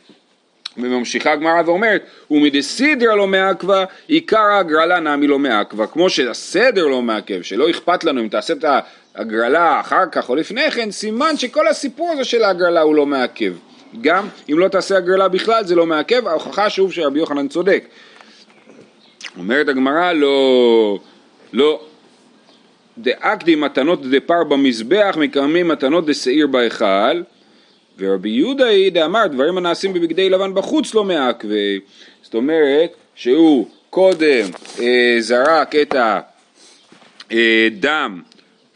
וממשיכה 0.77 1.33
הגמרא 1.33 1.63
ואומרת, 1.67 2.03
ומדסידר 2.31 3.15
לא 3.15 3.27
מעכבה, 3.27 3.85
עיקר 4.09 4.41
ההגרלה 4.41 5.01
נעמי 5.01 5.27
לא 5.27 5.39
מעכבה. 5.39 5.87
כמו 5.87 6.11
שהסדר 6.11 6.87
לא 6.87 7.03
מעכב, 7.03 7.43
שלא 7.43 7.71
אכפת 7.71 8.05
לנו 8.05 8.21
אם 8.21 8.29
תעשה 8.29 8.55
את 8.55 8.65
ההגרלה 9.15 9.81
אחר 9.81 10.07
כך 10.13 10.29
או 10.29 10.37
לפני 10.37 10.71
כן, 10.71 10.91
סימן 10.91 11.37
שכל 11.37 11.69
הסיפור 11.69 12.13
הזה 12.13 12.25
של 12.25 12.45
ההגרלה 12.45 12.81
הוא 12.81 12.95
לא 12.95 13.07
מעכב. 13.07 13.53
גם 14.01 14.29
אם 14.51 14.59
לא 14.59 14.69
תעשה 14.69 14.97
הגרלה 14.97 15.29
בכלל 15.29 15.65
זה 15.65 15.75
לא 15.75 15.87
מעכב, 15.87 16.27
ההוכחה 16.27 16.71
שוב 16.71 16.93
שרבי 16.93 17.19
יוחנן 17.19 17.49
צודק. 17.49 17.85
אומרת 19.39 19.69
הגמרא 19.69 20.13
לא, 20.13 20.99
לא, 21.53 21.81
דאקדי 22.99 23.55
מתנות 23.55 24.11
דפר 24.11 24.45
במזבח 24.45 25.17
מקיימים 25.19 25.69
מתנות 25.69 26.07
דשעיר 26.07 26.47
בהיכל 26.47 27.23
ורבי 27.99 28.29
יהודה 28.29 28.67
היא 28.67 28.93
דאמר 28.93 29.27
דברים 29.27 29.59
הנעשים 29.59 29.93
בבגדי 29.93 30.31
לבן 30.31 30.55
בחוץ 30.55 30.95
לא 30.95 31.05
מעכבי 31.05 31.81
זאת 32.23 32.35
אומרת 32.35 32.91
שהוא 33.15 33.69
קודם 33.91 34.45
אה, 34.81 35.17
זרק 35.19 35.75
את 35.75 35.95
הדם 37.31 38.21
אה, 38.25 38.33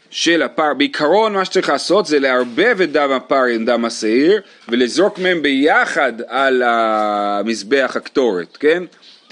של 0.09 0.41
הפר, 0.41 0.73
בעיקרון 0.73 1.33
מה 1.33 1.45
שצריך 1.45 1.69
לעשות 1.69 2.05
זה 2.05 2.19
לערבב 2.19 2.81
את 2.83 2.91
דם 2.91 3.11
הפר 3.11 3.43
עם 3.43 3.65
דם 3.65 3.85
השעיר 3.85 4.41
ולזרוק 4.69 5.19
מהם 5.19 5.41
ביחד 5.41 6.13
על 6.27 6.63
המזבח 6.65 7.93
הקטורת, 7.95 8.57
כן? 8.57 8.83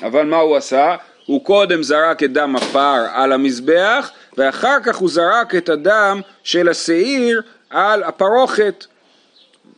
אבל 0.02 0.26
מה 0.26 0.38
הוא 0.38 0.56
עשה? 0.56 0.96
הוא 1.26 1.44
קודם 1.44 1.84
זרק 1.84 2.24
את 2.24 2.34
דם 2.34 2.56
הפר 2.56 3.06
על 3.14 3.32
המזבח 3.32 4.12
ואחר 4.38 4.78
כך 4.84 4.96
הוא 4.96 5.10
זרק 5.10 5.56
את 5.56 5.70
הדם 5.70 6.22
של 6.44 6.70
השעיר 6.70 7.42
על 7.70 8.04
הפרוכת. 8.04 8.86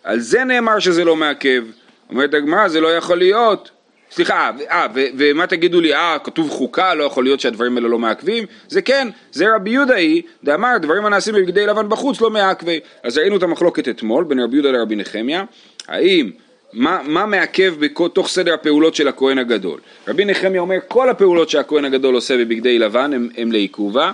על 0.03 0.19
זה 0.19 0.43
נאמר 0.43 0.79
שזה 0.79 1.05
לא 1.05 1.15
מעכב. 1.15 1.63
אומרת 2.09 2.33
הגמרא 2.33 2.67
זה 2.67 2.81
לא 2.81 2.87
יכול 2.95 3.17
להיות 3.17 3.71
סליחה, 4.11 4.51
אה, 4.69 4.87
ומה 4.93 5.47
תגידו 5.47 5.81
לי, 5.81 5.95
אה, 5.95 6.17
כתוב 6.23 6.49
חוקה, 6.49 6.93
לא 6.93 7.03
יכול 7.03 7.23
להיות 7.23 7.39
שהדברים 7.39 7.77
האלה 7.77 7.87
לא 7.87 7.99
מעכבים? 7.99 8.45
זה 8.67 8.81
כן, 8.81 9.07
זה 9.31 9.55
רבי 9.55 9.69
יהודה 9.69 9.95
היא, 9.95 10.23
דאמר, 10.43 10.77
דברים 10.81 11.05
הנעשים 11.05 11.35
בבגדי 11.35 11.65
לבן 11.65 11.89
בחוץ 11.89 12.21
לא 12.21 12.29
מעכבי. 12.29 12.79
אז 13.03 13.17
ראינו 13.17 13.37
את 13.37 13.43
המחלוקת 13.43 13.89
אתמול 13.89 14.23
בין 14.23 14.39
רבי 14.39 14.55
יהודה 14.55 14.71
לרבי 14.71 14.95
נחמיה, 14.95 15.43
האם, 15.87 16.31
מה, 16.73 17.01
מה 17.03 17.25
מעכב 17.25 17.73
בתוך 17.79 18.27
סדר 18.27 18.53
הפעולות 18.53 18.95
של 18.95 19.07
הכהן 19.07 19.37
הגדול? 19.37 19.79
רבי 20.07 20.25
נחמיה 20.25 20.61
אומר, 20.61 20.77
כל 20.87 21.09
הפעולות 21.09 21.49
שהכהן 21.49 21.85
הגדול 21.85 22.15
עושה 22.15 22.37
בבגדי 22.37 22.79
לבן 22.79 23.13
הם, 23.13 23.29
הם 23.37 23.51
לעיכובה, 23.51 24.11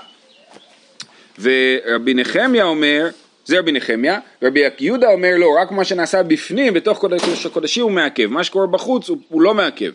ורבי 1.39 2.13
נחמיה 2.13 2.63
אומר, 2.63 3.07
זה 3.45 3.59
רבי 3.59 3.71
נחמיה, 3.71 4.19
רבי 4.43 4.61
יהודה 4.79 5.07
אומר 5.11 5.29
לא, 5.37 5.57
רק 5.61 5.71
מה 5.71 5.83
שנעשה 5.83 6.23
בפנים, 6.23 6.73
בתוך 6.73 6.99
קודש 6.99 7.45
הקודשים 7.45 7.83
הוא 7.83 7.91
מעכב, 7.91 8.27
מה 8.27 8.43
שקורה 8.43 8.67
בחוץ 8.67 9.09
הוא, 9.09 9.17
הוא 9.29 9.41
לא 9.41 9.53
מעכב. 9.53 9.91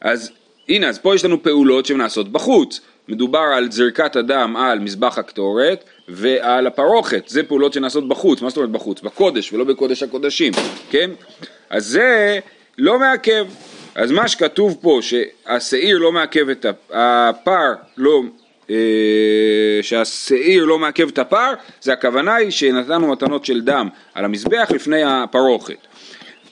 אז 0.00 0.30
הנה, 0.68 0.88
אז 0.88 0.98
פה 0.98 1.14
יש 1.14 1.24
לנו 1.24 1.42
פעולות 1.42 1.86
שנעשות 1.86 2.32
בחוץ, 2.32 2.80
מדובר 3.08 3.44
על 3.56 3.70
זריקת 3.70 4.16
הדם 4.16 4.56
על 4.58 4.78
מזבח 4.78 5.18
הקטורת 5.18 5.84
ועל 6.08 6.66
הפרוכת, 6.66 7.28
זה 7.28 7.42
פעולות 7.42 7.72
שנעשות 7.72 8.08
בחוץ, 8.08 8.42
מה 8.42 8.48
זאת 8.48 8.56
אומרת 8.56 8.70
בחוץ? 8.70 9.00
בקודש 9.00 9.52
ולא 9.52 9.64
בקודש 9.64 10.02
הקודשים, 10.02 10.52
כן? 10.90 11.10
אז 11.70 11.86
זה 11.86 12.38
לא 12.78 12.98
מעכב, 12.98 13.46
אז 13.94 14.10
מה 14.10 14.28
שכתוב 14.28 14.78
פה 14.80 15.00
שהשעיר 15.02 15.98
לא 15.98 16.12
מעכב 16.12 16.48
את 16.48 16.66
הפר, 16.90 17.72
לא 17.96 18.22
אה, 18.70 18.76
שהשעיר 19.82 20.64
לא 20.64 20.78
מעכב 20.78 21.08
את 21.08 21.18
הפר, 21.18 21.52
זה 21.80 21.92
הכוונה 21.92 22.34
היא 22.34 22.50
שנתנו 22.50 23.08
מתנות 23.08 23.44
של 23.44 23.60
דם 23.60 23.88
על 24.14 24.24
המזבח 24.24 24.70
לפני 24.74 25.02
הפרוכת. 25.04 25.86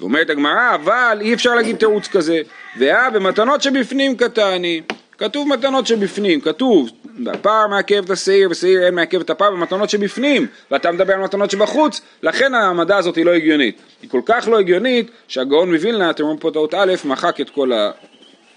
ואומרת 0.00 0.30
הגמרא, 0.30 0.74
אבל 0.74 1.18
אי 1.20 1.34
אפשר 1.34 1.54
להגיד 1.54 1.76
תירוץ 1.76 2.08
כזה, 2.08 2.40
ואה 2.78 3.10
במתנות 3.10 3.62
שבפנים 3.62 4.16
קטני, 4.16 4.82
כתוב 5.18 5.48
מתנות 5.48 5.86
שבפנים, 5.86 6.40
כתוב 6.40 6.90
הפר 7.26 7.66
מעכב 7.66 8.04
את 8.04 8.10
השעיר 8.10 8.48
ושעיר 8.50 8.86
אין 8.86 8.94
מעכב 8.94 9.20
את 9.20 9.30
הפר 9.30 9.50
במתנות 9.50 9.90
שבפנים 9.90 10.46
ואתה 10.70 10.92
מדבר 10.92 11.14
על 11.14 11.20
מתנות 11.20 11.50
שבחוץ 11.50 12.00
לכן 12.22 12.54
העמדה 12.54 12.96
הזאת 12.96 13.16
היא 13.16 13.24
לא 13.24 13.30
הגיונית. 13.30 13.80
היא 14.02 14.10
כל 14.10 14.20
כך 14.26 14.48
לא 14.48 14.58
הגיונית 14.58 15.10
שהגאון 15.28 15.72
מווילנה, 15.74 16.10
אתם 16.10 16.24
רואים 16.24 16.38
פה 16.38 16.50
טעות 16.50 16.74
א', 16.74 16.94
מחק 17.04 17.40
את 17.40 17.50
כל 17.50 17.72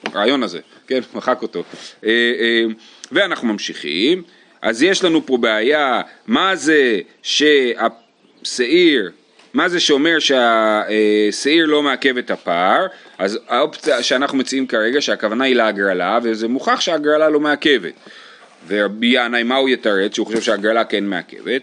הרעיון 0.06 0.44
הזה, 0.44 0.60
כן, 0.88 1.00
מחק 1.16 1.42
אותו. 1.42 1.64
אה, 2.06 2.10
אה, 2.10 2.64
ואנחנו 3.12 3.48
ממשיכים, 3.48 4.24
אז 4.62 4.84
יש 4.84 5.04
לנו 5.04 5.26
פה 5.26 5.38
בעיה, 5.38 6.02
מה 6.28 6.56
זה 6.56 7.00
שהשעיר, 7.22 9.12
מה 9.54 9.70
זה 9.70 9.80
שאומר 9.80 10.20
שהשעיר 10.20 11.66
לא 11.66 11.84
מעכב 11.84 12.18
את 12.18 12.32
הפער, 12.32 12.88
אז 13.18 13.40
האופציה 13.48 14.04
שאנחנו 14.04 14.38
מציעים 14.38 14.68
כרגע 14.68 15.02
שהכוונה 15.02 15.44
היא 15.44 15.56
להגרלה, 15.56 16.20
וזה 16.24 16.48
מוכח 16.48 16.80
שההגרלה 16.80 17.30
לא 17.30 17.40
מעכבת. 17.40 17.94
ורבי 18.68 19.08
ינאי, 19.08 19.44
מה 19.44 19.56
הוא 19.56 19.70
יתרץ? 19.70 20.16
שהוא 20.16 20.28
חושב 20.28 20.42
שההגרלה 20.42 20.84
כן 20.84 21.04
מעכבת. 21.04 21.62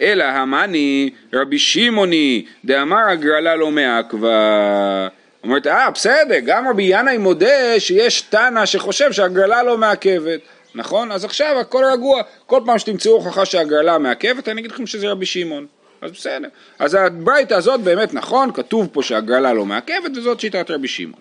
אלא 0.00 0.24
המאני 0.24 1.10
רבי 1.32 1.58
שמעוני 1.58 2.44
דאמר 2.64 3.08
הגרלה 3.08 3.56
לא 3.56 3.70
מעכבה. 3.70 5.08
אומרת, 5.44 5.66
אה 5.66 5.90
בסדר, 5.90 6.38
גם 6.44 6.68
רבי 6.68 6.82
ינאי 6.82 7.18
מודה 7.18 7.80
שיש 7.80 8.20
תנא 8.20 8.66
שחושב 8.66 9.12
שהגרלה 9.12 9.62
לא 9.62 9.78
מעכבת. 9.78 10.40
נכון? 10.74 11.12
אז 11.12 11.24
עכשיו 11.24 11.58
הכל 11.60 11.84
רגוע, 11.92 12.22
כל 12.46 12.60
פעם 12.66 12.78
שתמצאו 12.78 13.12
הוכחה 13.12 13.44
שהגרלה 13.44 13.98
מעכבת, 13.98 14.48
אני 14.48 14.60
אגיד 14.60 14.72
לכם 14.72 14.86
שזה 14.86 15.08
רבי 15.08 15.26
שמעון. 15.26 15.66
אז 16.00 16.10
בסדר. 16.10 16.48
אז 16.78 16.94
הברייתא 16.94 17.54
הזאת 17.54 17.80
באמת 17.80 18.14
נכון, 18.14 18.52
כתוב 18.52 18.88
פה 18.92 19.02
שהגרלה 19.02 19.52
לא 19.52 19.66
מעכבת, 19.66 20.16
וזאת 20.16 20.40
שיטת 20.40 20.70
רבי 20.70 20.88
שמעון. 20.88 21.20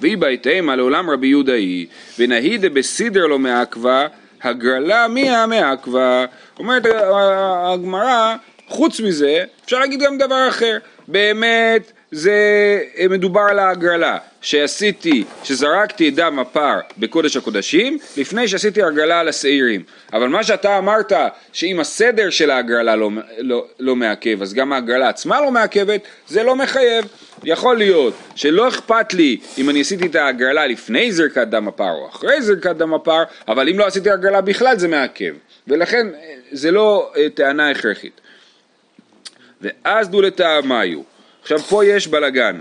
והיא 0.00 0.18
בהתאמה 0.18 0.76
לעולם 0.76 1.10
רבי 1.10 1.26
יהודה 1.26 1.52
היא, 1.52 1.86
ונהי 2.18 2.58
דבסידר 2.58 3.26
לא 3.26 3.38
מעכבה, 3.38 4.06
הגרלה 4.42 5.08
מי 5.08 5.30
המעכבה. 5.30 6.24
אומרת 6.58 6.82
הגמרא, 7.72 8.36
חוץ 8.68 9.00
מזה, 9.00 9.44
אפשר 9.64 9.78
להגיד 9.78 10.00
גם 10.00 10.18
דבר 10.18 10.48
אחר. 10.48 10.78
באמת, 11.08 11.92
זה 12.10 12.82
מדובר 13.10 13.40
על 13.40 13.58
ההגרלה, 13.58 14.18
שעשיתי, 14.40 15.24
שזרקתי 15.44 16.08
את 16.08 16.14
דם 16.14 16.38
הפר 16.38 16.74
בקודש 16.98 17.36
הקודשים, 17.36 17.98
לפני 18.16 18.48
שעשיתי 18.48 18.82
הגרלה 18.82 19.20
על 19.20 19.28
השעירים. 19.28 19.82
אבל 20.12 20.28
מה 20.28 20.44
שאתה 20.44 20.78
אמרת, 20.78 21.12
שאם 21.52 21.80
הסדר 21.80 22.30
של 22.30 22.50
ההגרלה 22.50 22.96
לא, 22.96 23.10
לא, 23.38 23.66
לא 23.80 23.96
מעכב, 23.96 24.42
אז 24.42 24.54
גם 24.54 24.72
ההגרלה 24.72 25.08
עצמה 25.08 25.40
לא 25.40 25.50
מעכבת, 25.50 26.00
זה 26.28 26.42
לא 26.42 26.56
מחייב. 26.56 27.04
יכול 27.44 27.78
להיות 27.78 28.14
שלא 28.34 28.68
אכפת 28.68 29.14
לי 29.14 29.36
אם 29.58 29.70
אני 29.70 29.80
עשיתי 29.80 30.06
את 30.06 30.14
ההגרלה 30.14 30.66
לפני 30.66 31.12
זרקת 31.12 31.46
דם 31.48 31.68
הפר 31.68 31.92
או 31.92 32.08
אחרי 32.08 32.42
זרקת 32.42 32.76
דם 32.76 32.94
הפר, 32.94 33.22
אבל 33.48 33.68
אם 33.68 33.78
לא 33.78 33.86
עשיתי 33.86 34.10
הגרלה 34.10 34.40
בכלל 34.40 34.78
זה 34.78 34.88
מעכב. 34.88 35.34
ולכן 35.68 36.06
זה 36.52 36.70
לא 36.70 37.12
אה, 37.16 37.26
טענה 37.34 37.70
הכרחית. 37.70 38.20
ואז 39.60 40.08
דו 40.08 40.22
לטעמיו 40.22 41.15
עכשיו 41.46 41.58
פה 41.58 41.84
יש 41.84 42.08
בלאגן. 42.08 42.60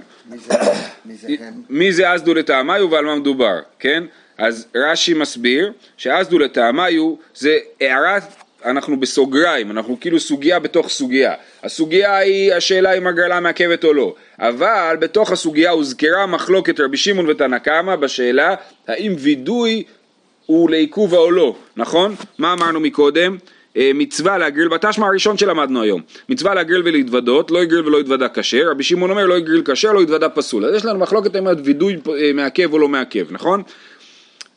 מי 1.69 1.93
זה 1.93 2.15
אסדו 2.15 2.33
לטעמיו 2.33 2.91
ועל 2.91 3.05
מה 3.05 3.15
מדובר, 3.15 3.59
כן? 3.79 4.03
אז 4.37 4.67
רש"י 4.75 5.13
מסביר 5.13 5.71
שאסדו 5.97 6.39
לטעמיו 6.39 7.15
זה 7.35 7.57
הערת, 7.81 8.23
אנחנו 8.65 8.99
בסוגריים, 8.99 9.71
אנחנו 9.71 9.99
כאילו 9.99 10.19
סוגיה 10.19 10.59
בתוך 10.59 10.89
סוגיה. 10.89 11.33
הסוגיה 11.63 12.17
היא 12.17 12.53
השאלה 12.53 12.93
אם 12.93 13.07
הגרלה 13.07 13.39
מעכבת 13.39 13.83
או 13.83 13.93
לא, 13.93 14.15
אבל 14.39 14.97
בתוך 14.99 15.31
הסוגיה 15.31 15.71
הוזכרה 15.71 16.25
מחלוקת 16.25 16.79
רבי 16.79 16.97
שמעון 16.97 17.29
ותנא 17.29 17.57
קמא 17.57 17.95
בשאלה 17.95 18.55
האם 18.87 19.15
וידוי 19.17 19.83
הוא 20.45 20.69
לעיכוב 20.69 21.13
או 21.13 21.31
לא, 21.31 21.55
נכון? 21.77 22.15
מה 22.37 22.53
אמרנו 22.53 22.79
מקודם? 22.79 23.37
אה, 23.77 23.91
מצווה 23.95 24.37
להגריל, 24.37 24.67
בתשמע 24.67 25.07
הראשון 25.07 25.37
שלמדנו 25.37 25.81
היום, 25.81 26.01
מצווה 26.29 26.53
להגריל 26.53 26.81
ולהתוודות, 26.85 27.51
לא 27.51 27.63
יגריל 27.63 27.87
ולא 27.87 27.97
יתוודה 27.97 28.27
כשר, 28.29 28.69
רבי 28.71 28.83
שמעון 28.83 29.11
אומר 29.11 29.25
לא 29.25 29.37
יגריל 29.37 29.61
כשר, 29.65 29.91
לא 29.91 30.01
יתוודה 30.03 30.29
פסול, 30.29 30.65
אז 30.65 30.75
יש 30.75 30.85
לנו 30.85 30.99
מחלוקת 30.99 31.35
אם 31.35 31.47
וידוי 31.63 31.97
אה, 32.07 32.31
מעכב 32.33 32.73
או 32.73 32.79
לא 32.79 32.87
מעכב, 32.87 33.25
נכון? 33.29 33.63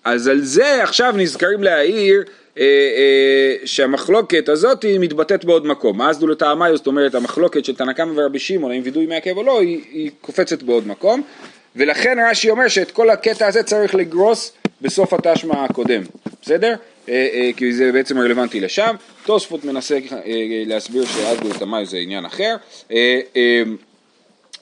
אז 0.04 0.28
על 0.28 0.40
זה 0.40 0.82
עכשיו 0.82 1.14
נזכרים 1.16 1.62
להעיר 1.62 2.22
אה, 2.58 2.64
אה, 2.64 3.54
שהמחלוקת 3.64 4.48
הזאת 4.48 4.82
היא 4.82 5.00
מתבטאת 5.00 5.44
בעוד 5.44 5.66
מקום, 5.66 6.02
אז 6.02 6.18
דו 6.18 6.26
לטעמיו, 6.26 6.76
זאת 6.76 6.86
אומרת 6.86 7.14
המחלוקת 7.14 7.64
של 7.64 7.74
תנא 7.74 7.92
קמא 7.92 8.12
ורבי 8.16 8.38
שמעון, 8.38 8.72
האם 8.72 8.80
וידוי 8.84 9.06
מעכב 9.06 9.36
או 9.36 9.42
לא, 9.42 9.60
היא, 9.60 9.80
היא 9.92 10.10
קופצת 10.20 10.62
בעוד 10.62 10.86
מקום, 10.86 11.22
ולכן 11.76 12.18
רש"י 12.30 12.50
אומר 12.50 12.68
שאת 12.68 12.90
כל 12.90 13.10
הקטע 13.10 13.46
הזה 13.46 13.62
צריך 13.62 13.94
לגרוס 13.94 14.52
בסוף 14.80 15.12
התשמע 15.12 15.64
הקודם, 15.64 16.02
בסדר? 16.42 16.74
אה, 17.08 17.28
אה, 17.32 17.50
כי 17.56 17.72
זה 17.72 17.92
בעצם 17.92 18.18
רלוונטי 18.18 18.60
לשם. 18.60 18.96
תוספות 19.24 19.64
מנסה 19.64 19.94
אה, 19.94 20.20
להסביר 20.66 21.04
את 21.56 21.62
המים 21.62 21.84
זה 21.84 21.96
עניין 21.96 22.24
אחר. 22.24 22.56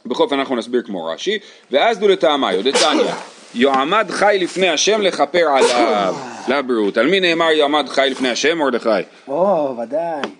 בכל 0.06 0.22
אופן 0.22 0.38
אנחנו 0.38 0.56
נסביר 0.56 0.82
כמו 0.82 1.04
רש"י. 1.04 1.38
ועזדו 1.70 2.08
לטעמיו, 2.08 2.62
דתניא, 2.64 3.12
יועמד 3.54 4.06
חי 4.10 4.36
לפני 4.40 4.68
השם 4.68 5.00
לכפר 5.02 5.46
עליו, 5.48 6.14
לבריאות. 6.48 6.98
על 6.98 7.06
מי 7.06 7.20
נאמר 7.20 7.50
יועמד 7.50 7.88
חי 7.88 8.08
לפני 8.10 8.28
השם, 8.28 8.58
מרדכי? 8.58 8.88
או, 9.28 9.74
ודאי. 9.82 10.30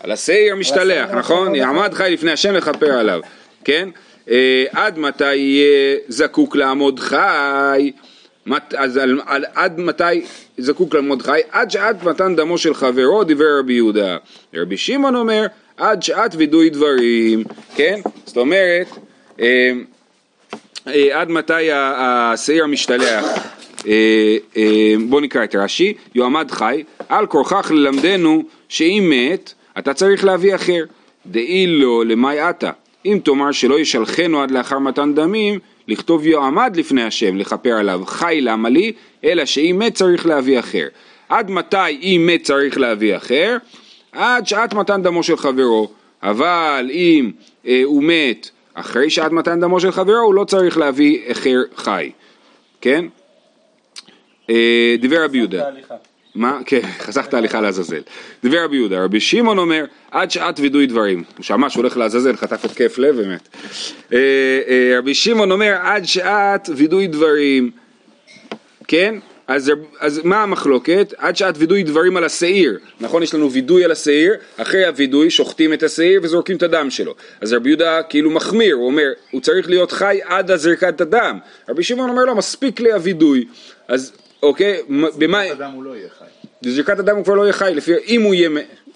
על 0.00 0.12
השעיר 0.12 0.56
משתלח, 0.56 1.10
נכון? 1.10 1.54
יעמד 1.54 1.94
חי 1.94 2.10
לפני 2.10 2.32
השם 2.32 2.54
לכפר 2.54 2.92
עליו, 2.92 3.20
כן? 3.64 3.88
עד 4.72 4.98
מתי 4.98 5.34
יהיה 5.34 5.96
זקוק 6.08 6.56
לעמוד 6.56 7.00
חי? 7.00 7.92
אז 8.76 8.96
על, 8.96 9.20
על, 9.26 9.44
עד 9.54 9.80
מתי 9.80 10.24
זקוק 10.58 10.94
למרדכי? 10.94 11.30
עד 11.50 11.70
שעת 11.70 12.02
מתן 12.02 12.36
דמו 12.36 12.58
של 12.58 12.74
חברו, 12.74 13.24
דיבר 13.24 13.58
רבי 13.58 13.72
יהודה. 13.72 14.16
רבי 14.54 14.76
שמעון 14.76 15.16
אומר, 15.16 15.46
עד 15.76 16.02
שעת 16.02 16.34
וידוי 16.34 16.70
דברים, 16.70 17.44
כן? 17.74 18.00
זאת 18.24 18.36
אומרת, 18.36 18.86
אה, 19.40 19.72
אה, 20.86 21.20
עד 21.20 21.30
מתי 21.30 21.72
השעיר 21.72 22.64
המשתלח 22.64 23.24
אה, 23.86 24.36
אה, 24.56 24.94
בוא 25.08 25.20
נקרא 25.20 25.44
את 25.44 25.54
רש"י, 25.54 25.94
יועמד 26.14 26.50
חי, 26.50 26.84
על 27.08 27.26
כורכך 27.26 27.70
ללמדנו 27.74 28.42
שאם 28.68 29.06
מת, 29.10 29.52
אתה 29.78 29.94
צריך 29.94 30.24
להביא 30.24 30.54
אחר. 30.54 30.84
דאי 31.26 31.66
לו 31.66 32.04
למאי 32.04 32.40
עתה, 32.40 32.70
אם 33.06 33.18
תאמר 33.24 33.52
שלא 33.52 33.80
ישלחנו 33.80 34.42
עד 34.42 34.50
לאחר 34.50 34.78
מתן 34.78 35.14
דמים, 35.14 35.58
לכתוב 35.88 36.26
יועמד 36.26 36.76
לפני 36.76 37.02
השם, 37.02 37.36
לכפר 37.36 37.72
עליו, 37.72 38.00
חי 38.06 38.38
למה 38.40 38.68
לי, 38.68 38.92
אלא 39.24 39.44
שאם 39.44 39.76
מת 39.78 39.94
צריך 39.94 40.26
להביא 40.26 40.58
אחר. 40.58 40.86
עד 41.28 41.50
מתי 41.50 41.98
אם 42.02 42.30
מת 42.32 42.42
צריך 42.42 42.78
להביא 42.78 43.16
אחר? 43.16 43.56
עד 44.12 44.46
שעת 44.46 44.74
מתן 44.74 45.02
דמו 45.02 45.22
של 45.22 45.36
חברו, 45.36 45.90
אבל 46.22 46.90
אם 46.92 47.30
אה, 47.66 47.80
הוא 47.84 48.02
מת 48.02 48.50
אחרי 48.74 49.10
שעת 49.10 49.32
מתן 49.32 49.60
דמו 49.60 49.80
של 49.80 49.90
חברו, 49.90 50.18
הוא 50.18 50.34
לא 50.34 50.44
צריך 50.44 50.78
להביא 50.78 51.32
אחר 51.32 51.62
חי, 51.76 52.10
כן? 52.80 53.04
אה, 54.50 54.96
דיבר 55.00 55.24
רבי 55.24 55.38
יהודה. 55.38 55.64
מה? 56.34 56.58
כן, 56.66 56.80
חסכת 57.06 57.34
הליכה 57.34 57.60
לעזאזל. 57.60 58.00
דיבר 58.42 58.64
רבי 58.64 58.76
יהודה, 58.76 59.04
רבי 59.04 59.20
שמעון 59.20 59.58
אומר, 59.58 59.84
עד 60.10 60.30
שעת 60.30 60.60
וידוי 60.60 60.86
דברים. 60.86 61.24
הוא 61.36 61.44
שמע 61.44 61.70
שהוא 61.70 61.82
הולך 61.82 61.96
לעזאזל, 61.96 62.36
חטף 62.36 62.64
התקף 62.64 62.98
לב 62.98 63.14
ומת. 63.18 63.48
אה, 64.12 64.18
אה, 64.68 64.98
רבי 64.98 65.14
שמעון 65.14 65.50
אומר, 65.50 65.76
עד 65.82 66.04
שעת 66.04 66.70
וידוי 66.76 67.06
דברים, 67.06 67.70
כן? 68.88 69.14
אז, 69.46 69.72
אז 70.00 70.20
מה 70.24 70.42
המחלוקת? 70.42 71.14
עד 71.18 71.36
שעת 71.36 71.54
וידוי 71.58 71.82
דברים 71.82 72.16
על 72.16 72.24
השעיר, 72.24 72.78
נכון? 73.00 73.22
יש 73.22 73.34
לנו 73.34 73.52
וידוי 73.52 73.84
על 73.84 73.90
השעיר, 73.90 74.34
אחרי 74.56 74.86
הווידוי 74.86 75.30
שוחטים 75.30 75.72
את 75.72 75.82
השעיר 75.82 76.20
וזורקים 76.22 76.56
את 76.56 76.62
הדם 76.62 76.90
שלו. 76.90 77.14
אז 77.40 77.52
רבי 77.52 77.68
יהודה 77.68 78.02
כאילו 78.02 78.30
מחמיר, 78.30 78.74
הוא 78.74 78.86
אומר, 78.86 79.08
הוא 79.30 79.40
צריך 79.40 79.68
להיות 79.68 79.92
חי 79.92 80.20
עד 80.24 80.50
הזרקת 80.50 81.00
הדם. 81.00 81.38
רבי 81.68 81.82
שמעון 81.82 82.10
אומר 82.10 82.24
לו, 82.24 82.34
מספיק 82.34 82.80
לי 82.80 82.92
הווידוי. 82.92 83.44
אז 83.88 84.12
אוקיי, 84.44 84.82
במה... 85.18 85.38
בזריקת 85.38 85.60
הדם 85.60 85.70
הוא 85.70 85.84
לא 85.84 85.96
יהיה 85.96 86.08
חי. 86.18 86.24
בזריקת 86.62 86.98
הדם 86.98 87.16
הוא 87.16 87.24
כבר 87.24 87.34
לא 87.34 87.42
יהיה 87.42 87.52
חי, 87.52 87.72
לפי... 87.74 87.92
אם, 88.08 88.22
הוא 88.22 88.34
יהיה... 88.34 88.50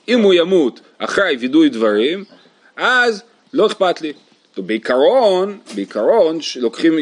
אם 0.08 0.20
הוא 0.20 0.34
ימות 0.34 0.80
אחרי 0.98 1.36
וידוי 1.40 1.68
דברים, 1.68 2.24
אז 2.76 3.22
לא 3.52 3.66
אכפת 3.66 4.00
לי. 4.00 4.12
בעיקרון, 4.56 5.58
בעיקרון, 5.74 6.38
לוקחים, 6.56 6.92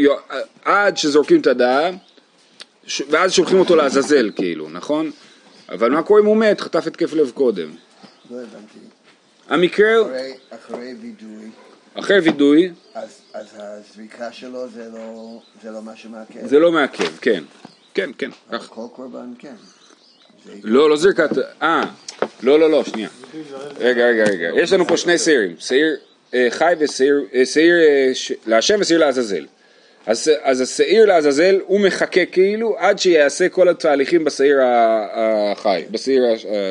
עד 0.65 0.97
שזורקים 0.97 1.41
את 1.41 1.47
הדם, 1.47 1.97
ואז 3.11 3.33
שולחים 3.33 3.59
אותו 3.59 3.77
לעזאזל 3.77 4.31
כאילו, 4.37 4.69
נכון? 4.69 5.11
אבל 5.69 5.91
מה 5.91 6.03
קורה 6.03 6.21
אם 6.21 6.27
הוא 6.27 6.37
מת, 6.37 6.61
חטף 6.61 6.87
התקף 6.87 7.13
לב 7.13 7.31
קודם? 7.35 7.71
לא 8.31 8.37
הבנתי. 8.37 8.79
המקרה, 9.49 10.03
אחרי, 10.03 10.33
אחרי 10.51 10.95
וידוי, 11.01 11.51
אחרי 11.95 12.19
וידוי, 12.19 12.71
אז, 12.95 13.21
אז 13.35 13.47
הזריקה 13.55 14.33
שלו 14.33 14.69
זה 14.69 14.89
לא, 14.95 15.41
זה 15.63 15.71
לא 15.71 15.83
מה 15.83 15.97
שמעכב. 15.97 16.47
זה 16.47 16.59
לא 16.59 16.73
מעכב, 16.73 17.17
כן. 17.21 17.45
כן, 17.97 18.11
כן. 18.19 18.31
כל 18.69 18.83
קורבן 18.93 19.33
כן. 19.39 19.55
לא, 20.63 20.91
לא 20.91 20.97
זריקת, 20.97 21.31
אה, 21.63 21.83
לא, 22.43 22.61
לא, 22.61 22.71
לא, 22.71 22.85
שנייה. 22.85 23.09
רגע, 23.79 24.07
רגע, 24.07 24.25
רגע. 24.25 24.49
יש 24.63 24.73
לנו 24.73 24.87
פה 24.87 24.97
שני 24.97 25.19
שעירים, 25.19 25.57
שעיר 25.59 25.97
אה, 26.35 26.47
חי 26.51 26.75
ושעיר, 26.79 27.25
אה, 27.35 27.43
אה, 27.57 28.13
להשם 28.47 28.77
ושעיר 28.81 28.99
לעזאזל. 28.99 29.47
אז, 30.07 30.31
אז 30.43 30.61
השעיר 30.61 31.07
לעזאזל 31.07 31.61
הוא 31.67 31.81
מחכה 31.81 32.27
כאילו 32.27 32.77
עד 32.79 32.99
שיעשה 32.99 33.49
כל 33.49 33.69
התהליכים 33.69 34.25
בשעיר 34.25 34.59
החי, 35.13 35.85
בשעיר 35.91 36.23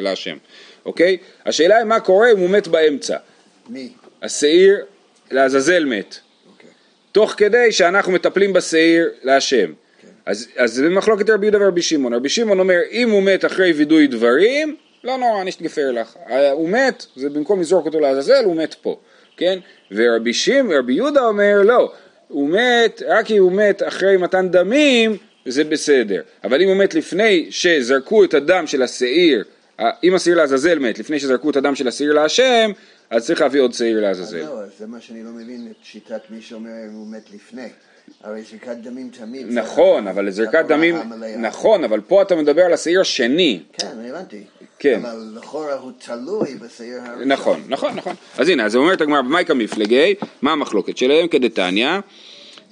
להשם, 0.01 0.37
אוקיי? 0.85 1.17
השאלה 1.45 1.77
היא 1.77 1.85
מה 1.85 1.99
קורה 1.99 2.31
אם 2.31 2.37
הוא 2.37 2.49
מת 2.49 2.67
באמצע. 2.67 3.17
מי? 3.69 3.89
השעיר 4.21 4.85
לעזאזל 5.31 5.85
מת, 5.85 6.15
אוקיי. 6.51 6.69
תוך 7.11 7.33
כדי 7.37 7.71
שאנחנו 7.71 8.11
מטפלים 8.11 8.53
בשעיר 8.53 9.09
להשם. 9.23 9.71
אז, 10.25 10.47
אז 10.57 10.73
זה 10.73 10.89
מחלוקת 10.89 11.29
רבי 11.29 11.45
יהודה 11.45 11.65
ורבי 11.65 11.81
שמעון. 11.81 12.13
רבי 12.13 12.29
שמעון 12.29 12.59
אומר, 12.59 12.79
אם 12.91 13.09
הוא 13.09 13.23
מת 13.23 13.45
אחרי 13.45 13.71
וידוי 13.71 14.07
דברים, 14.07 14.75
לא 15.03 15.17
נורא, 15.17 15.41
אני 15.41 15.49
אשתגפר 15.49 15.91
לך. 15.91 16.15
אה, 16.29 16.51
הוא 16.51 16.69
מת, 16.69 17.05
זה 17.15 17.29
במקום 17.29 17.61
לזרוק 17.61 17.85
אותו 17.85 17.99
לעזאזל, 17.99 18.43
הוא 18.45 18.55
מת 18.55 18.73
פה, 18.73 18.99
כן? 19.37 19.59
ורבי 19.91 20.33
שמעון, 20.33 20.77
רבי 20.77 20.93
יהודה 20.93 21.21
אומר, 21.21 21.61
לא, 21.61 21.91
הוא 22.27 22.49
מת, 22.49 23.01
רק 23.07 23.31
אם 23.31 23.41
הוא 23.41 23.51
מת 23.51 23.83
אחרי 23.83 24.17
מתן 24.17 24.49
דמים, 24.49 25.17
זה 25.45 25.63
בסדר. 25.63 26.21
אבל 26.43 26.61
אם 26.61 26.67
הוא 26.67 26.77
מת 26.77 26.93
לפני 26.93 27.47
שזרקו 27.49 28.23
את 28.23 28.33
הדם 28.33 28.67
של 28.67 28.81
השעיר, 28.81 29.43
אה, 29.79 29.89
אם 30.03 30.15
השעיר 30.15 30.37
לעזאזל 30.37 30.79
מת, 30.79 30.99
לפני 30.99 31.19
שזרקו 31.19 31.49
את 31.49 31.55
הדם 31.55 31.75
של 31.75 31.87
השעיר 31.87 32.13
להשם, 32.13 32.71
אז 33.09 33.25
צריך 33.25 33.41
להביא 33.41 33.61
עוד 33.61 33.73
שעיר 33.73 33.97
אז 33.97 34.03
לעזאזל. 34.03 34.39
לא, 34.39 34.61
אז 34.63 34.69
זה 34.79 34.87
מה 34.87 35.01
שאני 35.01 35.23
לא 35.23 35.29
מבין, 35.29 35.67
את 35.71 35.85
שיטת 35.85 36.21
מי 36.29 36.41
שאומר 36.41 36.69
אם 36.89 36.93
הוא 36.93 37.07
מת 37.07 37.29
לפני. 37.33 37.69
הרי 38.25 38.41
זריקת 38.41 38.77
דמים 38.83 39.09
תמיד. 39.09 39.45
נכון, 39.49 40.07
אבל 40.07 40.29
זריקת 40.29 40.65
דמים. 40.67 40.95
נכון, 41.37 41.83
אבל 41.83 42.01
פה 42.01 42.21
אתה 42.21 42.35
מדבר 42.35 42.61
על 42.61 42.73
השעיר 42.73 43.01
השני. 43.01 43.59
כן, 43.73 43.87
הבנתי. 44.09 44.43
כן. 44.79 44.99
אבל 45.05 45.33
לכאורה 45.35 45.73
הוא 45.73 45.91
תלוי 46.05 46.55
בשעיר 46.55 47.01
הראשון. 47.01 47.31
נכון, 47.31 47.61
נכון, 47.67 47.95
נכון. 47.95 48.13
אז 48.37 48.49
הנה, 48.49 48.65
אז 48.65 48.75
אומרת 48.75 49.01
הגמרא, 49.01 49.21
במאי 49.21 49.45
כמפלגי, 49.45 50.15
מה 50.41 50.51
המחלוקת 50.51 50.97
שלהם? 50.97 51.27
כדתניא, 51.27 51.99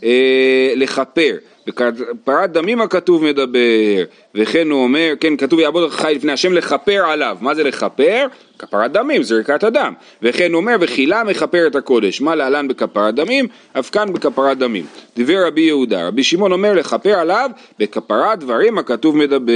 אה, 0.04 0.74
לכפר. 0.76 1.38
בכפרת 1.68 2.52
דמים 2.52 2.82
הכתוב 2.82 3.24
מדבר, 3.24 4.04
וכן 4.36 4.70
הוא 4.70 4.84
אומר, 4.84 5.14
כן, 5.20 5.38
כתוב 5.38 5.60
יעבוד 5.60 5.92
חי 5.92 6.14
לפני 6.16 6.32
השם 6.32 6.54
לכפר 6.54 7.06
עליו. 7.06 7.38
מה 7.42 7.56
זה 7.56 7.64
לכפר? 7.64 8.26
כפרת 8.60 8.92
דמים, 8.92 9.24
זריקת 9.24 9.64
הדם. 9.64 9.94
וכן 10.22 10.54
הוא 10.54 10.60
אומר, 10.60 10.76
וחילה 10.80 11.24
מכפר 11.24 11.68
את 11.68 11.76
הקודש. 11.76 12.22
מה 12.22 12.36
להלן 12.36 12.68
בכפרת 12.68 13.16
דמים? 13.16 13.48
אף 13.80 13.90
כאן 13.90 14.14
בכפרת 14.14 14.58
דמים. 14.58 14.86
דיבר 15.16 15.48
רבי 15.48 15.62
יהודה, 15.62 16.08
רבי 16.08 16.24
שמעון 16.24 16.52
אומר 16.52 16.74
לכפר 16.74 17.20
עליו, 17.20 17.50
בכפרת 17.80 18.40
דברים 18.40 18.78
הכתוב 18.78 19.18
מדבר. 19.18 19.54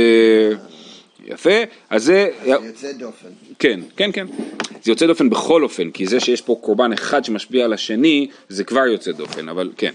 יפה, 1.26 1.64
אז 1.90 2.04
זה... 2.04 2.30
זה 2.44 2.50
יוצא 2.50 2.92
דופן. 2.92 3.28
כן, 3.60 3.80
כן, 3.98 4.10
כן. 4.14 4.28
זה 4.84 4.92
יוצא 4.92 5.08
דופן 5.08 5.30
בכל 5.30 5.64
אופן, 5.64 5.92
כי 5.92 6.08
זה 6.08 6.20
שיש 6.20 6.42
פה 6.42 6.58
קורבן 6.62 6.94
אחד 6.94 7.26
שמשפיע 7.26 7.66
על 7.66 7.74
השני, 7.74 8.28
זה 8.50 8.64
כבר 8.64 8.88
יוצא 8.88 9.12
דופן, 9.12 9.50
אבל 9.50 9.70
כן. 9.78 9.92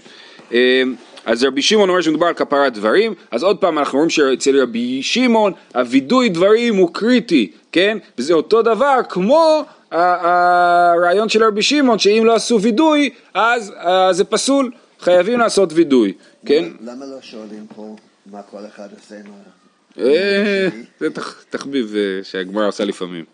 אז 1.25 1.43
רבי 1.43 1.61
שמעון 1.61 1.89
אומר 1.89 2.01
שמדובר 2.01 2.27
על 2.27 2.33
כפרת 2.33 2.73
דברים, 2.73 3.13
אז 3.31 3.43
עוד 3.43 3.57
פעם 3.57 3.79
אנחנו 3.79 3.97
רואים 3.97 4.09
שאצל 4.09 4.61
רבי 4.61 5.03
שמעון 5.03 5.53
הווידוי 5.75 6.29
דברים 6.29 6.75
הוא 6.75 6.89
קריטי, 6.93 7.51
כן? 7.71 7.97
וזה 8.17 8.33
אותו 8.33 8.61
דבר 8.61 8.99
כמו 9.09 9.65
הרעיון 9.91 11.29
של 11.29 11.43
רבי 11.43 11.61
שמעון, 11.61 11.99
שאם 11.99 12.23
לא 12.25 12.35
עשו 12.35 12.61
וידוי, 12.61 13.09
אז 13.33 13.73
זה 14.11 14.23
פסול, 14.23 14.71
חייבים 14.99 15.39
לעשות 15.39 15.69
וידוי, 15.73 16.13
כן? 16.45 16.63
למה 16.81 17.05
לא 17.05 17.17
שואלים 17.21 17.65
פה 17.75 17.95
מה 18.31 18.41
כל 18.51 18.57
אחד 18.75 18.87
עושה 18.99 19.15
עם 19.15 19.31
ה... 19.31 20.01
אה, 20.01 20.67
זה 20.99 21.09
תח- 21.09 21.43
תחביב 21.49 21.95
אה, 21.95 22.23
שהגמרא 22.23 22.67
עושה 22.67 22.85
לפעמים. 22.85 23.25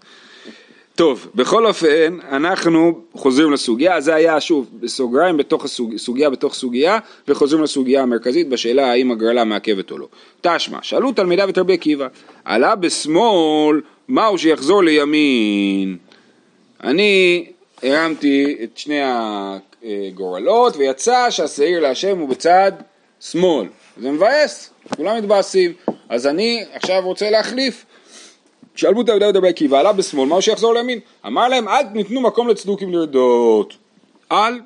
טוב, 0.99 1.27
בכל 1.35 1.65
אופן, 1.65 2.17
אנחנו 2.31 3.01
חוזרים 3.13 3.51
לסוגיה, 3.51 4.01
זה 4.01 4.15
היה 4.15 4.41
שוב 4.41 4.69
בסוגריים 4.79 5.37
בתוך 5.37 5.65
הסוג, 5.65 5.97
סוגיה 5.97 6.29
בתוך 6.29 6.53
סוגיה, 6.53 6.99
וחוזרים 7.27 7.63
לסוגיה 7.63 8.01
המרכזית 8.01 8.49
בשאלה 8.49 8.91
האם 8.91 9.11
הגרלה 9.11 9.43
מעכבת 9.43 9.91
או 9.91 9.97
לא. 9.97 10.07
תשמע, 10.41 10.77
שאלו 10.81 11.11
תלמידיו 11.11 11.49
את 11.49 11.57
רבי 11.57 11.73
עקיבא, 11.73 12.07
עלה 12.45 12.75
בשמאל, 12.75 13.81
מהו 14.07 14.37
שיחזור 14.37 14.83
לימין? 14.83 15.97
אני 16.83 17.45
הרמתי 17.83 18.57
את 18.63 18.77
שני 18.77 18.99
הגורלות 19.83 20.77
ויצא 20.77 21.29
שהשעיר 21.29 21.79
להשם 21.79 22.17
הוא 22.17 22.29
בצד 22.29 22.71
שמאל. 23.21 23.67
זה 24.01 24.11
מבאס, 24.11 24.69
כולם 24.95 25.17
מתבאסים. 25.17 25.73
אז 26.09 26.27
אני 26.27 26.63
עכשיו 26.73 27.01
רוצה 27.03 27.29
להחליף. 27.29 27.85
שאלו 28.75 29.01
את 29.01 29.09
רבי 29.35 29.49
עקיבא, 29.49 29.79
עלה 29.79 29.93
בשמאל, 29.93 30.27
מהו 30.27 30.41
שיחזור 30.41 30.73
לימין? 30.73 30.99
אמר 31.25 31.47
להם, 31.47 31.67
אל 31.67 31.83
תיתנו 31.93 32.21
מקום 32.21 32.47
לצדוקים 32.47 32.93
לרדות. 32.93 33.77
אל, 34.31 34.59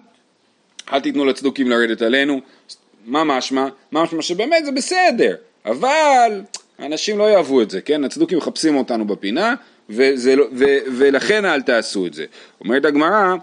אל 0.93 0.99
תיתנו 0.99 1.25
לצדוקים 1.25 1.69
לרדת 1.69 2.01
עלינו. 2.01 2.39
מה 3.05 3.23
משמע? 3.23 3.67
מה 3.91 4.03
משמע 4.03 4.21
שבאמת 4.21 4.65
זה 4.65 4.71
בסדר, 4.71 5.35
אבל 5.65 6.41
אנשים 6.79 7.17
לא 7.17 7.23
יאהבו 7.23 7.61
את 7.61 7.69
זה, 7.69 7.81
כן? 7.81 8.03
הצדוקים 8.03 8.37
מחפשים 8.37 8.75
אותנו 8.75 9.05
בפינה, 9.05 9.55
וזה, 9.89 10.35
לא- 10.35 10.45
ו, 10.53 10.65
ולכן 10.97 11.45
אל 11.45 11.61
תעשו 11.61 12.05
את 12.05 12.13
זה. 12.13 12.25
אומרת 12.61 12.85
הגמרא, 12.85 13.35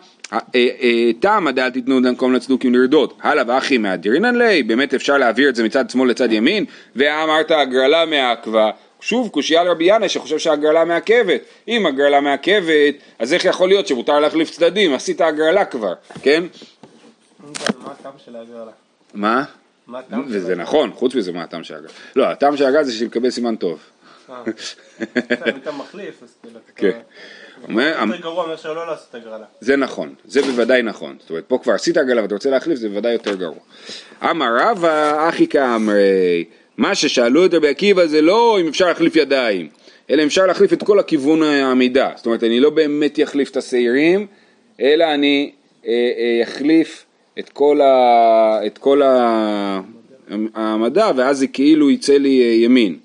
תמה 1.21 1.53
דאל 1.53 1.71
תיתנו 1.71 2.01
למקום 2.01 2.33
לצדוקים 2.33 2.75
לרדות, 2.75 3.19
הלאה 3.23 3.45
ואחי 3.47 3.79
מהדירינן 3.79 4.35
ליה, 4.35 4.63
באמת 4.63 4.95
אפשר 4.95 5.19
להעביר 5.19 5.49
את 5.49 5.57
זה 5.57 5.65
מצד 5.65 5.91
שמאל 5.91 6.11
לצד 6.11 6.33
ימין, 6.33 6.65
ואמרת 6.97 7.51
הגרלה 7.51 8.07
מעכבה, 8.07 8.71
שוב 9.01 9.29
קושייה 9.29 9.65
לרבי 9.65 9.85
ינאי 9.85 10.09
שחושב 10.09 10.39
שהגרלה 10.39 10.85
מעכבת, 10.85 11.41
אם 11.69 11.87
הגרלה 11.87 12.21
מעכבת, 12.21 12.95
אז 13.19 13.33
איך 13.33 13.45
יכול 13.45 13.69
להיות 13.69 13.87
שמותר 13.87 14.21
להחליף 14.21 14.51
צדדים, 14.51 14.95
עשית 14.95 15.21
הגרלה 15.21 15.65
כבר, 15.65 15.93
כן? 16.23 16.45
מה 17.85 17.93
הטעם 17.93 18.13
של 18.25 18.37
ההגרלה? 18.37 18.71
מה? 19.15 19.45
מה 19.87 19.99
הטעם 19.99 20.23
של 20.29 20.37
וזה 20.37 20.55
נכון, 20.55 20.93
חוץ 20.95 21.15
מזה 21.15 21.33
מה 21.33 21.43
הטעם 21.43 21.65
של 21.65 21.75
הגל. 21.75 21.89
לא, 22.17 22.25
הטעם 22.25 22.57
של 22.57 22.65
הגל 22.65 22.83
זה 22.83 23.05
לקבל 23.05 23.31
סימן 23.31 23.57
טוב. 23.57 23.81
אם 24.31 24.37
אתה 25.63 25.73
מחליף, 25.73 26.23
אז 26.23 26.29
כאילו, 26.77 26.93
אתה. 26.93 26.99
אומר- 27.69 27.97
יותר 28.07 28.23
גרוע 28.23 28.47
מאשר 28.47 28.73
לא 28.73 28.87
לעשות 28.87 29.15
הגרלה. 29.15 29.45
זה 29.61 29.77
נכון, 29.77 30.15
זה 30.25 30.43
בוודאי 30.43 30.83
נכון. 30.83 31.17
זאת 31.21 31.31
אומרת, 31.31 31.45
פה 31.49 31.59
כבר 31.63 31.73
עשית 31.73 31.97
הגלה 31.97 32.23
ואתה 32.23 32.35
רוצה 32.35 32.51
להחליף, 32.51 32.79
זה 32.79 32.89
בוודאי 32.89 33.13
יותר 33.13 33.35
גרוע. 33.35 33.59
אמר 34.31 34.57
רבא, 34.61 35.29
אחי 35.29 35.47
כאמרי, 35.47 36.45
מה 36.77 36.95
ששאלו 36.95 37.47
את 37.47 37.55
רבי 37.55 37.69
עקיבא 37.69 38.07
זה 38.07 38.23
לא 38.23 38.59
אם 38.61 38.69
אפשר 38.69 38.87
להחליף 38.87 39.17
ידיים, 39.17 39.69
אלא 40.11 40.23
אפשר 40.23 40.47
להחליף 40.47 40.73
את 40.73 40.83
כל 40.83 40.99
הכיוון 40.99 41.43
העמידה. 41.43 42.11
זאת 42.17 42.27
אומרת, 42.27 42.45
אני 42.45 42.61
לא 42.61 42.71
באמת 42.71 43.19
אחליף 43.23 43.51
את 43.51 43.57
השעירים, 43.57 44.27
אלא 44.81 45.05
אני 45.15 45.51
אחליף 46.43 47.05
את 47.39 47.49
כל, 47.49 47.81
ה, 47.81 48.67
את 48.67 48.79
כל 48.79 49.03
ה, 49.03 49.81
המדע, 50.55 51.11
ואז 51.17 51.39
זה 51.39 51.47
כאילו 51.47 51.91
יצא 51.91 52.17
לי 52.17 52.61
ימין. 52.65 52.97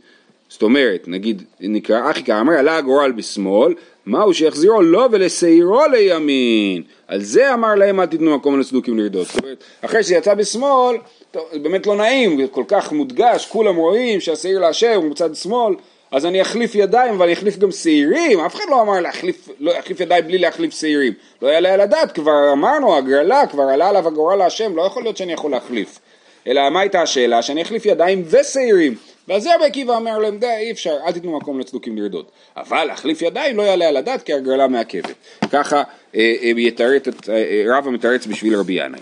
זאת 0.49 0.62
אומרת, 0.62 1.08
נגיד, 1.08 1.43
נקרא 1.60 2.12
אחי 2.12 2.23
כאמר, 2.23 2.54
עלה 2.54 2.78
הגורל 2.78 3.12
בשמאל, 3.12 3.73
מהו 4.06 4.34
שיחזירו 4.34 4.82
לו 4.82 5.08
ולשעירו 5.12 5.82
לימין. 5.91 6.84
על 7.08 7.21
זה 7.21 7.54
אמר 7.54 7.75
להם 7.75 7.99
אל 7.99 8.06
תיתנו 8.06 8.36
מקום 8.36 8.60
לצדוקים 8.60 8.97
לרדות. 8.97 9.28
זאת 9.28 9.43
אומרת, 9.43 9.63
אחרי 9.82 10.04
שזה 10.04 10.15
יצא 10.15 10.34
בשמאל, 10.34 10.97
טוב, 11.35 11.49
באמת 11.53 11.87
לא 11.87 11.95
נעים, 11.95 12.47
כל 12.47 12.63
כך 12.67 12.91
מודגש, 12.91 13.45
כולם 13.45 13.75
רואים 13.75 14.21
שהשעיר 14.21 14.59
להשם 14.59 14.95
הוא 14.95 15.11
מצד 15.11 15.35
שמאל, 15.35 15.75
אז 16.11 16.25
אני 16.25 16.41
אחליף 16.41 16.75
ידיים 16.75 17.19
ואני 17.19 17.33
אחליף 17.33 17.57
גם 17.57 17.71
שעירים, 17.71 18.39
אף 18.39 18.55
אחד 18.55 18.63
לא 18.69 18.81
אמר 18.81 18.99
להחליף, 18.99 19.49
לא 19.59 19.73
להחליף 19.73 19.99
ידיים 19.99 20.27
בלי 20.27 20.37
להחליף 20.37 20.73
שעירים. 20.73 21.13
לא 21.41 21.47
יעלה 21.47 21.73
על 21.73 21.81
הדעת, 21.81 22.11
כבר 22.11 22.51
אמרנו, 22.51 22.97
הגרלה, 22.97 23.47
כבר 23.47 23.63
עלה 23.63 23.89
עליו 23.89 24.07
הגורל 24.07 24.35
להשם, 24.35 24.75
לא 24.75 24.81
יכול 24.81 25.03
להיות 25.03 25.17
שאני 25.17 25.33
יכול 25.33 25.51
להחליף. 25.51 25.99
אלא 26.47 26.69
מה 26.69 26.79
הייתה 26.79 27.01
השאלה? 27.01 27.41
שאני 27.41 27.61
אחליף 27.61 27.85
ידיים 27.85 28.23
ושעירים. 28.29 28.95
ועל 29.27 29.39
זה 29.39 29.55
רבי 29.55 29.65
עקיבא 29.65 29.95
אומר 29.95 30.17
להם, 30.17 30.37
די, 30.37 30.47
אי 30.47 30.71
אפשר, 30.71 30.97
אל 31.07 31.11
תיתנו 31.11 31.37
מקום 31.37 31.59
לצדוקים 31.59 31.97
לרדות. 31.97 32.31
אבל 32.57 32.83
להחליף 32.83 33.21
ידיים 33.21 33.57
לא 33.57 33.61
יעלה 33.63 33.87
על 33.87 33.97
הדעת 33.97 34.23
כי 34.23 34.33
הגרלה 34.33 34.67
מעכבת. 34.67 35.13
ככה 35.51 35.83
אה, 36.15 36.35
אה, 36.43 36.51
יתרץ, 36.57 37.03
אה, 37.29 37.63
רבא 37.67 37.91
מתרץ 37.91 38.25
בשביל 38.25 38.55
רבי 38.55 38.73
ינאי. 38.73 38.99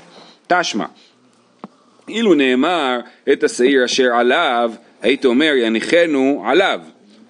תשמע, 0.47 0.85
אילו 2.07 2.33
נאמר 2.33 2.99
את 3.31 3.43
השעיר 3.43 3.85
אשר 3.85 4.13
עליו, 4.13 4.71
היית 5.01 5.25
אומר 5.25 5.53
יניחנו 5.55 6.43
עליו. 6.45 6.79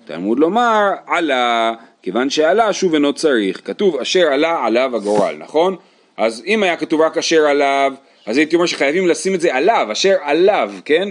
תלמוד 0.05 0.39
לומר 0.39 0.91
עלה, 1.07 1.73
כיוון 2.01 2.29
שעלה 2.29 2.73
שוב 2.73 2.93
אינו 2.93 3.13
צריך. 3.13 3.61
כתוב 3.65 3.99
אשר 3.99 4.27
עלה 4.27 4.65
עליו 4.65 4.95
הגורל, 4.95 5.35
נכון? 5.39 5.75
אז 6.17 6.43
אם 6.47 6.63
היה 6.63 6.77
כתוב 6.77 7.01
רק 7.01 7.17
אשר 7.17 7.45
עליו, 7.45 7.93
אז 8.25 8.37
הייתי 8.37 8.55
אומר 8.55 8.65
שחייבים 8.65 9.07
לשים 9.07 9.35
את 9.35 9.41
זה 9.41 9.55
עליו, 9.55 9.87
אשר 9.91 10.15
עליו, 10.21 10.71
כן? 10.85 11.09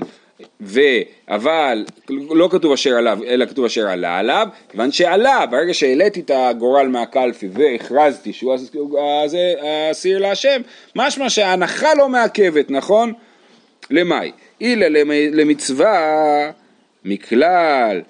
ו... 0.60 0.80
אבל 1.28 1.84
לא 2.10 2.48
כתוב 2.52 2.72
אשר 2.72 2.96
עליו, 2.96 3.18
אלא 3.26 3.46
כתוב 3.46 3.64
אשר 3.64 3.88
עלה 3.88 4.18
עליו, 4.18 4.48
כיוון 4.68 4.92
שעלה, 4.92 5.46
ברגע 5.46 5.74
שהעליתי 5.74 6.20
את 6.20 6.30
הגורל 6.34 6.88
מהקלפי 6.88 7.48
והכרזתי 7.52 8.32
שהוא 8.32 8.56
הסיר 9.90 10.18
להשם, 10.18 10.60
משמע 10.96 11.30
שההנחה 11.30 11.94
לא 11.94 12.08
מעכבת, 12.08 12.70
נכון? 12.70 13.12
למאי? 13.92 14.32
אילה 14.60 15.02
למצווה 15.32 16.50
מכלל 17.04 18.00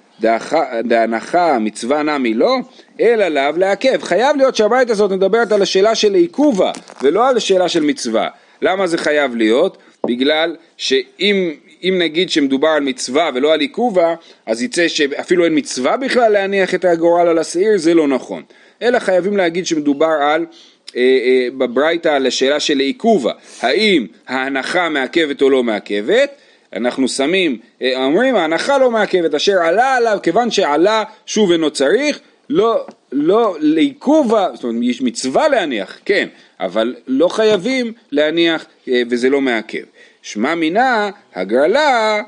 דהנחה 0.85 1.59
מצווה 1.59 2.03
נמי 2.03 2.35
לא, 2.35 2.57
אלא 3.01 3.29
לאו 3.29 3.57
לעכב. 3.57 4.03
חייב 4.03 4.37
להיות 4.37 4.57
שהבית 4.57 4.91
הזאת 4.91 5.11
מדברת 5.11 5.53
על 5.53 5.63
השאלה 5.63 5.95
של 5.95 6.15
עיכובה 6.15 6.73
ולא 7.03 7.29
על 7.29 7.37
השאלה 7.37 7.69
של 7.69 7.83
מצווה. 7.83 8.29
למה 8.63 8.87
זה 8.87 8.99
חייב 8.99 9.37
להיות? 9.37 9.79
בגלל 10.07 10.57
שאם 10.77 11.53
אם 11.83 11.95
נגיד 11.99 12.31
שמדובר 12.31 12.69
על 12.69 12.83
מצווה 12.83 13.31
ולא 13.35 13.53
על 13.53 13.61
עיכובה, 13.61 14.15
אז 14.47 14.63
יצא 14.63 14.89
שאפילו 14.89 15.45
אין 15.45 15.59
מצווה 15.59 15.97
בכלל 15.97 16.33
להניח 16.33 16.75
את 16.75 16.85
הגורל 16.85 17.29
על 17.29 17.39
השעיר, 17.39 17.79
זה 17.79 17.95
לא 17.95 18.09
נכון. 18.09 18.43
אלא 18.83 18.99
חייבים 18.99 19.37
להגיד 19.37 19.67
שמדובר 19.67 20.07
על 20.23 20.47
בברייתא 21.59 22.09
על 22.09 22.27
השאלה 22.27 22.61
של 22.61 22.79
עיכובה, 22.79 23.33
האם 23.61 24.07
ההנחה 24.29 24.89
מעכבת 24.89 25.43
או 25.43 25.51
לא 25.51 25.63
מעכבת, 25.63 26.31
אנחנו 26.77 27.09
שמים, 27.09 27.59
אה, 27.83 28.05
אומרים 28.05 28.37
ההנחה 28.37 28.79
לא 28.79 28.91
מעכבת, 28.91 29.35
אשר 29.35 29.59
עלה 29.63 29.97
עליו, 29.97 30.19
כיוון 30.23 30.51
שעלה 30.51 31.05
שוב 31.27 31.53
אינו 31.53 31.71
צריך, 31.71 32.21
לא, 32.51 32.87
לא 33.13 33.57
לעיכובה, 33.61 34.49
זאת 34.55 34.65
אומרת 34.65 34.83
יש 34.83 35.03
מצווה 35.03 35.49
להניח, 35.49 35.99
כן, 36.05 36.29
אבל 36.61 36.95
לא 37.07 37.29
חייבים 37.29 37.93
להניח 38.13 38.67
אה, 38.89 39.03
וזה 39.11 39.31
לא 39.31 39.41
מעכב. 39.41 39.83
שמע 40.23 40.55
מינה 40.55 41.11
הגרלה 41.35 42.21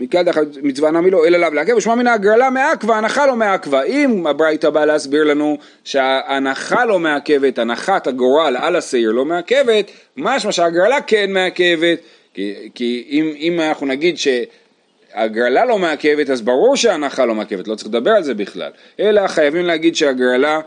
מכלל 0.00 0.24
מצווה 0.62 0.90
נמי 0.90 1.10
לא 1.10 1.26
אלא 1.26 1.38
לאו 1.38 1.50
לעכב, 1.54 1.74
ושמע 1.76 1.94
מינה 1.94 2.12
הגרלה 2.12 2.50
מעכבה, 2.50 2.96
הנחה 2.98 3.26
לא 3.26 3.36
מעכבה. 3.36 3.82
אם 3.82 4.26
הברייתא 4.26 4.70
באה 4.70 4.86
להסביר 4.86 5.24
לנו 5.24 5.58
שההנחה 5.84 6.84
לא 6.84 6.98
מעכבת, 6.98 7.58
הנחת 7.58 8.06
הגורל 8.06 8.56
על 8.60 8.76
השעיר 8.76 9.12
לא 9.12 9.24
מעכבת, 9.24 9.90
משמע 10.16 10.52
שהגרלה 10.52 11.00
כן 11.00 11.32
מעכבת, 11.32 11.98
כי, 12.34 12.54
כי 12.74 13.06
אם, 13.10 13.32
אם 13.38 13.60
אנחנו 13.60 13.86
נגיד 13.86 14.16
שהגרלה 14.18 15.64
לא 15.64 15.78
מעכבת, 15.78 16.30
אז 16.30 16.42
ברור 16.42 16.76
שההנחה 16.76 17.24
לא 17.24 17.34
מעכבת, 17.34 17.68
לא 17.68 17.74
צריך 17.74 17.88
לדבר 17.88 18.10
על 18.10 18.22
זה 18.22 18.34
בכלל, 18.34 18.70
אלא 19.00 19.26
חייבים 19.26 19.66
להגיד 19.66 19.96
שהגרלה 19.96 20.60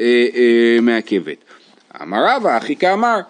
אה, 0.00 0.26
אה, 0.34 0.78
מעכבת. 0.82 1.36
אמר 2.02 2.24
רבא, 2.28 2.58
אחי 2.58 2.76
כאמר, 2.76 3.20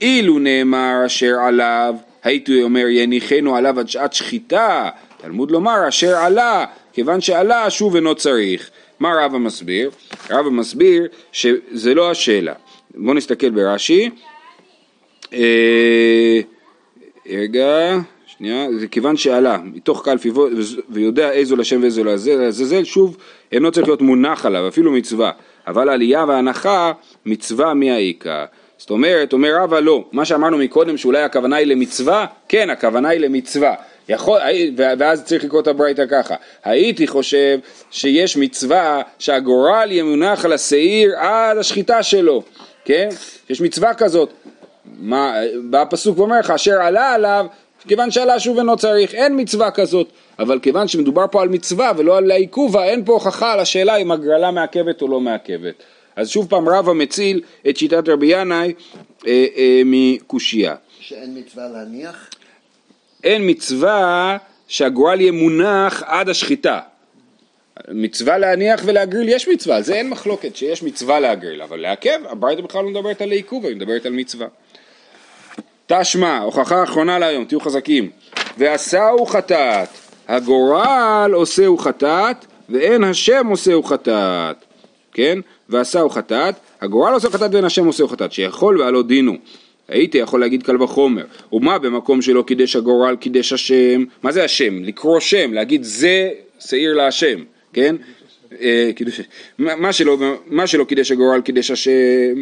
אילו 0.00 0.38
נאמר 0.38 1.02
אשר 1.06 1.34
עליו, 1.40 1.94
הייתי 2.24 2.62
אומר 2.62 2.86
יניחנו 2.88 3.56
עליו 3.56 3.80
עד 3.80 3.88
שעת 3.88 4.12
שחיטה, 4.12 4.90
תלמוד 5.22 5.50
לומר 5.50 5.88
אשר 5.88 6.16
עלה, 6.16 6.64
כיוון 6.92 7.20
שעלה 7.20 7.70
שוב 7.70 7.94
אינו 7.94 8.14
צריך. 8.14 8.70
מה 9.00 9.12
רבא 9.24 9.38
מסביר? 9.38 9.90
רבא 10.30 10.50
מסביר 10.50 11.08
שזה 11.32 11.94
לא 11.94 12.10
השאלה. 12.10 12.52
בואו 12.94 13.14
נסתכל 13.14 13.50
ברש"י. 13.50 14.10
אה, 15.32 16.40
רגע, 17.30 17.98
שנייה, 18.26 18.66
זה 18.78 18.86
כיוון 18.86 19.16
שעלה 19.16 19.58
מתוך 19.64 20.04
קלפי 20.04 20.30
ויודע 20.88 21.30
איזו 21.30 21.56
לשם 21.56 21.82
ואיזו 21.82 22.04
לעזאזל, 22.04 22.84
שוב 22.84 23.16
אינו 23.52 23.72
צריך 23.72 23.86
להיות 23.86 24.02
מונח 24.02 24.46
עליו, 24.46 24.68
אפילו 24.68 24.92
מצווה. 24.92 25.30
אבל 25.66 25.88
עלייה 25.88 26.24
והנחה, 26.24 26.92
מצווה 27.26 27.74
מי 27.74 27.90
האיכא. 27.90 28.44
זאת 28.78 28.90
אומרת, 28.90 29.32
אומר 29.32 29.56
רבא 29.62 29.80
לא, 29.80 30.04
מה 30.12 30.24
שאמרנו 30.24 30.58
מקודם 30.58 30.96
שאולי 30.96 31.22
הכוונה 31.22 31.56
היא 31.56 31.66
למצווה, 31.66 32.26
כן, 32.48 32.70
הכוונה 32.70 33.08
היא 33.08 33.20
למצווה. 33.20 33.74
יכול, 34.10 34.40
ואז 34.76 35.24
צריך 35.24 35.44
לקרוא 35.44 35.60
את 35.60 35.66
הברייתא 35.66 36.04
ככה, 36.10 36.34
הייתי 36.64 37.06
חושב 37.06 37.58
שיש 37.90 38.36
מצווה 38.36 39.02
שהגורל 39.18 39.88
ימונח 39.92 40.44
על 40.44 40.52
השעיר 40.52 41.18
עד 41.18 41.58
השחיטה 41.58 42.02
שלו, 42.02 42.42
כן? 42.84 43.08
יש 43.50 43.60
מצווה 43.60 43.94
כזאת. 43.94 44.30
מה, 45.00 45.34
בא 45.70 45.82
הפסוק 45.82 46.18
ואומר 46.18 46.38
לך, 46.38 46.50
אשר 46.50 46.82
עלה 46.82 47.14
עליו, 47.14 47.46
כיוון 47.88 48.10
שעלה 48.10 48.40
שוב 48.40 48.58
אינו 48.58 48.76
צריך, 48.76 49.14
אין 49.14 49.40
מצווה 49.40 49.70
כזאת. 49.70 50.08
אבל 50.38 50.58
כיוון 50.58 50.88
שמדובר 50.88 51.24
פה 51.30 51.42
על 51.42 51.48
מצווה 51.48 51.92
ולא 51.96 52.16
על 52.16 52.30
העיכובה, 52.30 52.84
אין 52.84 53.04
פה 53.04 53.12
הוכחה 53.12 53.52
על 53.52 53.60
השאלה 53.60 53.96
אם 53.96 54.10
הגרלה 54.10 54.50
מעכבת 54.50 55.02
או 55.02 55.08
לא 55.08 55.20
מעכבת. 55.20 55.74
אז 56.16 56.28
שוב 56.28 56.46
פעם 56.50 56.68
רבא 56.68 56.92
מציל 56.92 57.40
את 57.68 57.76
שיטת 57.76 58.08
רבי 58.08 58.26
ינאי 58.26 58.72
אה, 59.26 59.46
אה, 59.56 59.82
מקושייה. 59.84 60.74
שאין 61.00 61.38
מצווה 61.38 61.68
להניח? 61.68 62.28
אין 63.24 63.50
מצווה 63.50 64.36
שהגורל 64.68 65.20
יהיה 65.20 65.32
מונח 65.32 66.02
עד 66.06 66.28
השחיטה. 66.28 66.80
מצווה 67.88 68.38
להניח 68.38 68.80
ולהגריל 68.84 69.28
יש 69.28 69.48
מצווה, 69.48 69.76
על 69.76 69.82
זה 69.82 69.94
אין 69.94 70.10
מחלוקת 70.10 70.56
שיש 70.56 70.82
מצווה 70.82 71.20
להגריל, 71.20 71.62
אבל 71.62 71.80
לעכב, 71.80 72.20
הברייתא 72.28 72.62
בכלל 72.62 72.84
לא 72.84 72.90
מדברת 72.90 73.20
על 73.20 73.30
העיכוב, 73.30 73.66
היא 73.66 73.76
מדברת 73.76 74.06
על 74.06 74.12
מצווה. 74.12 74.46
תשמע, 75.86 76.38
הוכחה 76.38 76.82
אחרונה 76.82 77.18
להיום, 77.18 77.44
תהיו 77.44 77.60
חזקים. 77.60 78.10
ועשהו 78.58 79.26
חטאת, 79.26 79.88
הגורל 80.28 81.30
עושהו 81.34 81.78
חטאת, 81.78 82.46
ואין 82.68 83.04
השם 83.04 83.46
עושהו 83.46 83.82
חטאת. 83.82 84.56
כן? 85.12 85.38
ועשהו 85.68 86.10
חטאת, 86.10 86.54
הגורל 86.80 87.12
עושה 87.12 87.30
חטאת 87.30 87.54
ואין 87.54 87.64
השם 87.64 87.86
עושהו 87.86 88.08
חטאת, 88.08 88.32
שיכול 88.32 88.80
ועלו 88.80 89.02
דינו. 89.02 89.36
הייתי 89.90 90.18
יכול 90.18 90.40
להגיד 90.40 90.62
קל 90.62 90.82
וחומר, 90.82 91.24
ומה 91.52 91.78
במקום 91.78 92.22
שלא 92.22 92.42
קידש 92.46 92.76
הגורל 92.76 93.16
קידש 93.16 93.52
השם, 93.52 94.04
מה 94.22 94.32
זה 94.32 94.44
השם? 94.44 94.84
לקרוא 94.84 95.20
שם, 95.20 95.52
להגיד 95.52 95.82
זה 95.84 96.30
שעיר 96.58 96.94
להשם, 96.94 97.38
כן? 97.72 97.96
אה, 98.60 98.90
מה 99.58 100.66
שלא, 100.66 100.84
קידש 100.88 101.10
הגורל 101.10 101.40
קידש 101.40 101.70
השם, 101.70 101.90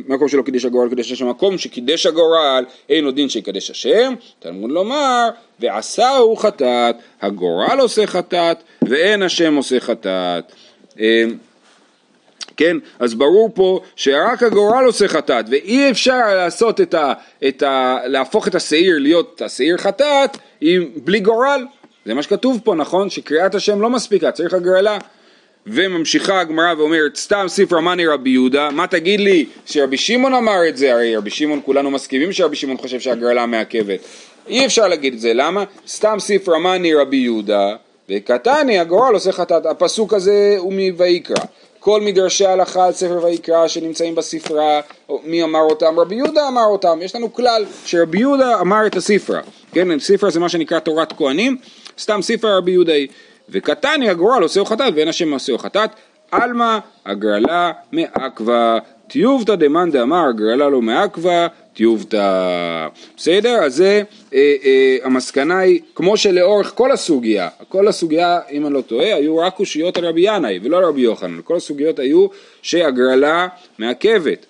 מקום 0.09 0.29
שלא 0.29 0.43
קידש 0.43 0.65
הגורל 0.65 0.89
קידש 0.89 1.13
השם, 1.13 1.29
מקום 1.29 1.59
שקידש 1.59 2.07
הגורל 2.07 2.65
אין 2.89 3.05
לו 3.05 3.11
דין 3.11 3.29
שיקדש 3.29 3.71
השם, 3.71 4.15
תלמוד 4.39 4.71
לומר, 4.71 5.29
ועשהו 5.61 6.37
חטאת, 6.37 6.97
הגורל 7.23 7.81
עושה 7.81 8.07
חטאת, 8.07 8.57
ואין 8.83 9.23
השם 9.23 9.55
עושה 9.55 9.81
חטאת. 9.81 10.53
כן? 12.59 12.77
אז 12.99 13.15
ברור 13.15 13.51
פה 13.55 13.81
שרק 13.97 14.43
הגורל 14.43 14.85
עושה 14.85 15.09
חטאת, 15.09 15.45
ואי 15.51 15.91
אפשר 15.91 16.35
לעשות 16.35 16.81
את 16.81 16.95
ה... 16.95 17.13
את 17.49 17.63
ה 17.63 17.99
להפוך 18.05 18.49
את 18.49 18.55
השעיר 18.55 18.99
להיות 18.99 19.43
השעיר 19.43 19.77
חטאת 19.77 20.39
עם, 20.61 20.89
בלי 20.97 21.21
גורל. 21.21 21.67
זה 22.07 22.15
מה 22.15 22.23
שכתוב 22.23 22.61
פה, 22.65 22.75
נכון? 22.75 23.11
שקריאת 23.11 23.55
השם 23.55 23.81
לא 23.81 23.91
מספיקה, 23.91 24.31
צריך 24.31 24.55
הגרלה. 24.55 24.99
וממשיכה 25.67 26.41
הגמרא 26.41 26.75
ואומרת, 26.79 27.17
סתם 27.17 27.45
ספרא 27.49 27.81
מאני 27.81 28.07
רבי 28.07 28.31
יהודה, 28.31 28.71
מה 28.71 28.87
תגיד 28.87 29.21
לי 29.21 29.47
שרבי 29.67 29.97
שמעון 29.97 30.35
אמר 30.35 30.69
את 30.69 30.77
זה? 30.77 30.93
הרי 30.93 31.17
רבי 31.17 31.31
שמעון, 31.31 31.61
כולנו 31.65 31.91
מסכימים 31.91 32.33
שרבי 32.33 32.57
שמעון 32.57 32.77
חושב 32.77 33.01
שהגרלה 33.01 33.47
מעכבת. 33.47 34.01
אי 34.49 34.67
אפשר 34.67 34.89
להגיד 34.89 35.13
את 35.15 35.21
זה, 35.21 35.35
למה? 35.35 35.65
סתם 35.89 36.17
ספרא 36.19 36.59
מני 36.59 36.95
רבי 36.95 37.17
יהודה 37.17 37.77
וקטני 38.11 38.79
הגורל 38.79 39.15
עושה 39.15 39.33
חטאת, 39.33 39.67
הפסוק 39.67 40.15
הזה 40.15 40.55
הוא 40.59 40.73
מויקרא. 40.73 41.45
כל 41.81 42.01
מדרשי 42.01 42.47
ההלכה 42.47 42.87
על 42.87 42.93
ספר 42.93 43.25
ויקרא 43.25 43.69
שנמצאים 43.69 44.15
בספרה, 44.15 44.81
מי 45.25 45.43
אמר 45.43 45.61
אותם? 45.61 46.01
רבי 46.01 46.15
יהודה 46.15 46.49
אמר 46.49 46.65
אותם, 46.65 46.99
יש 47.03 47.17
לנו 47.17 47.33
כלל 47.35 47.65
שרבי 47.85 48.19
יהודה 48.19 48.61
אמר 48.61 48.87
את 48.87 48.97
הספרה, 48.97 49.41
כן, 49.73 49.99
ספרה 49.99 50.31
זה 50.31 50.41
מה 50.41 50.49
שנקרא 50.49 50.79
תורת 50.79 51.13
כהנים, 51.13 51.57
סתם 51.99 52.23
ספרה 52.23 52.57
רבי 52.57 52.71
יהודה. 52.71 52.93
וקטני 53.49 54.11
הגורל 54.11 54.43
עושה 54.43 54.65
חטאת 54.65 54.93
ואין 54.97 55.09
השם 55.09 55.33
עושה 55.33 55.59
חטאת, 55.59 55.91
עלמא 56.31 56.79
הגרלה 57.07 57.73
מעכבה, 57.93 58.79
טיובתא 59.09 59.55
דמאן 59.55 59.91
דאמר 59.91 60.29
הגרלה 60.29 60.69
לא 60.69 60.83
מעכבה, 60.83 61.47
טיובתא. 61.79 62.89
בסדר? 63.17 63.55
אז 63.65 63.75
זה, 63.75 64.03
אה, 64.35 64.55
אה, 64.65 64.97
המסקנה 65.03 65.59
היא, 65.59 65.81
כמו 65.95 66.17
שלאורך 66.17 66.73
כל 66.75 66.93
הסוגיה, 66.93 67.49
כל 67.69 67.89
הסוגיה, 67.89 68.41
אם 68.53 68.67
אני 68.67 68.75
לא 68.75 68.81
טועה, 68.81 69.15
היו 69.15 69.39
רק 69.39 69.55
קושיות 69.55 69.97
על 69.97 70.05
רבי 70.05 70.21
ינאי 70.25 70.59
ולא 70.63 70.79
על 70.79 70.85
רבי 70.85 71.01
יוחנן, 71.01 71.41
כל 71.45 71.57
הסוגיות 71.57 71.99
היו 71.99 72.27
שהגרלה 72.63 73.49
מעכבת. 73.79 74.47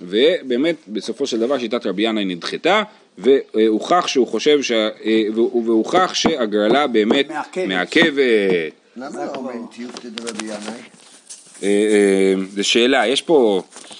ובאמת, 0.00 0.76
בסופו 0.88 1.26
של 1.26 1.40
דבר 1.40 1.58
שיטת 1.58 1.86
רבי 1.86 2.02
ינאי 2.02 2.24
נדחתה, 2.24 2.82
והוכח 3.18 4.06
שהוא 4.06 4.26
חושב, 4.26 4.62
ש... 4.62 4.72
אה, 4.72 5.22
והוכח 5.66 6.14
שהגרלה 6.14 6.86
באמת 6.86 7.28
מעכבת. 7.66 8.72
למה 8.96 9.24
לא 9.24 9.30
אומרים 9.34 9.66
טיובתא 9.76 10.08
דרבי 10.08 10.44
ינאי? 10.44 10.80
אה, 11.62 11.68
אה, 11.68 12.34
זו 12.54 12.64
שאלה, 12.64 13.06
יש 13.06 13.22
פה, 13.22 13.62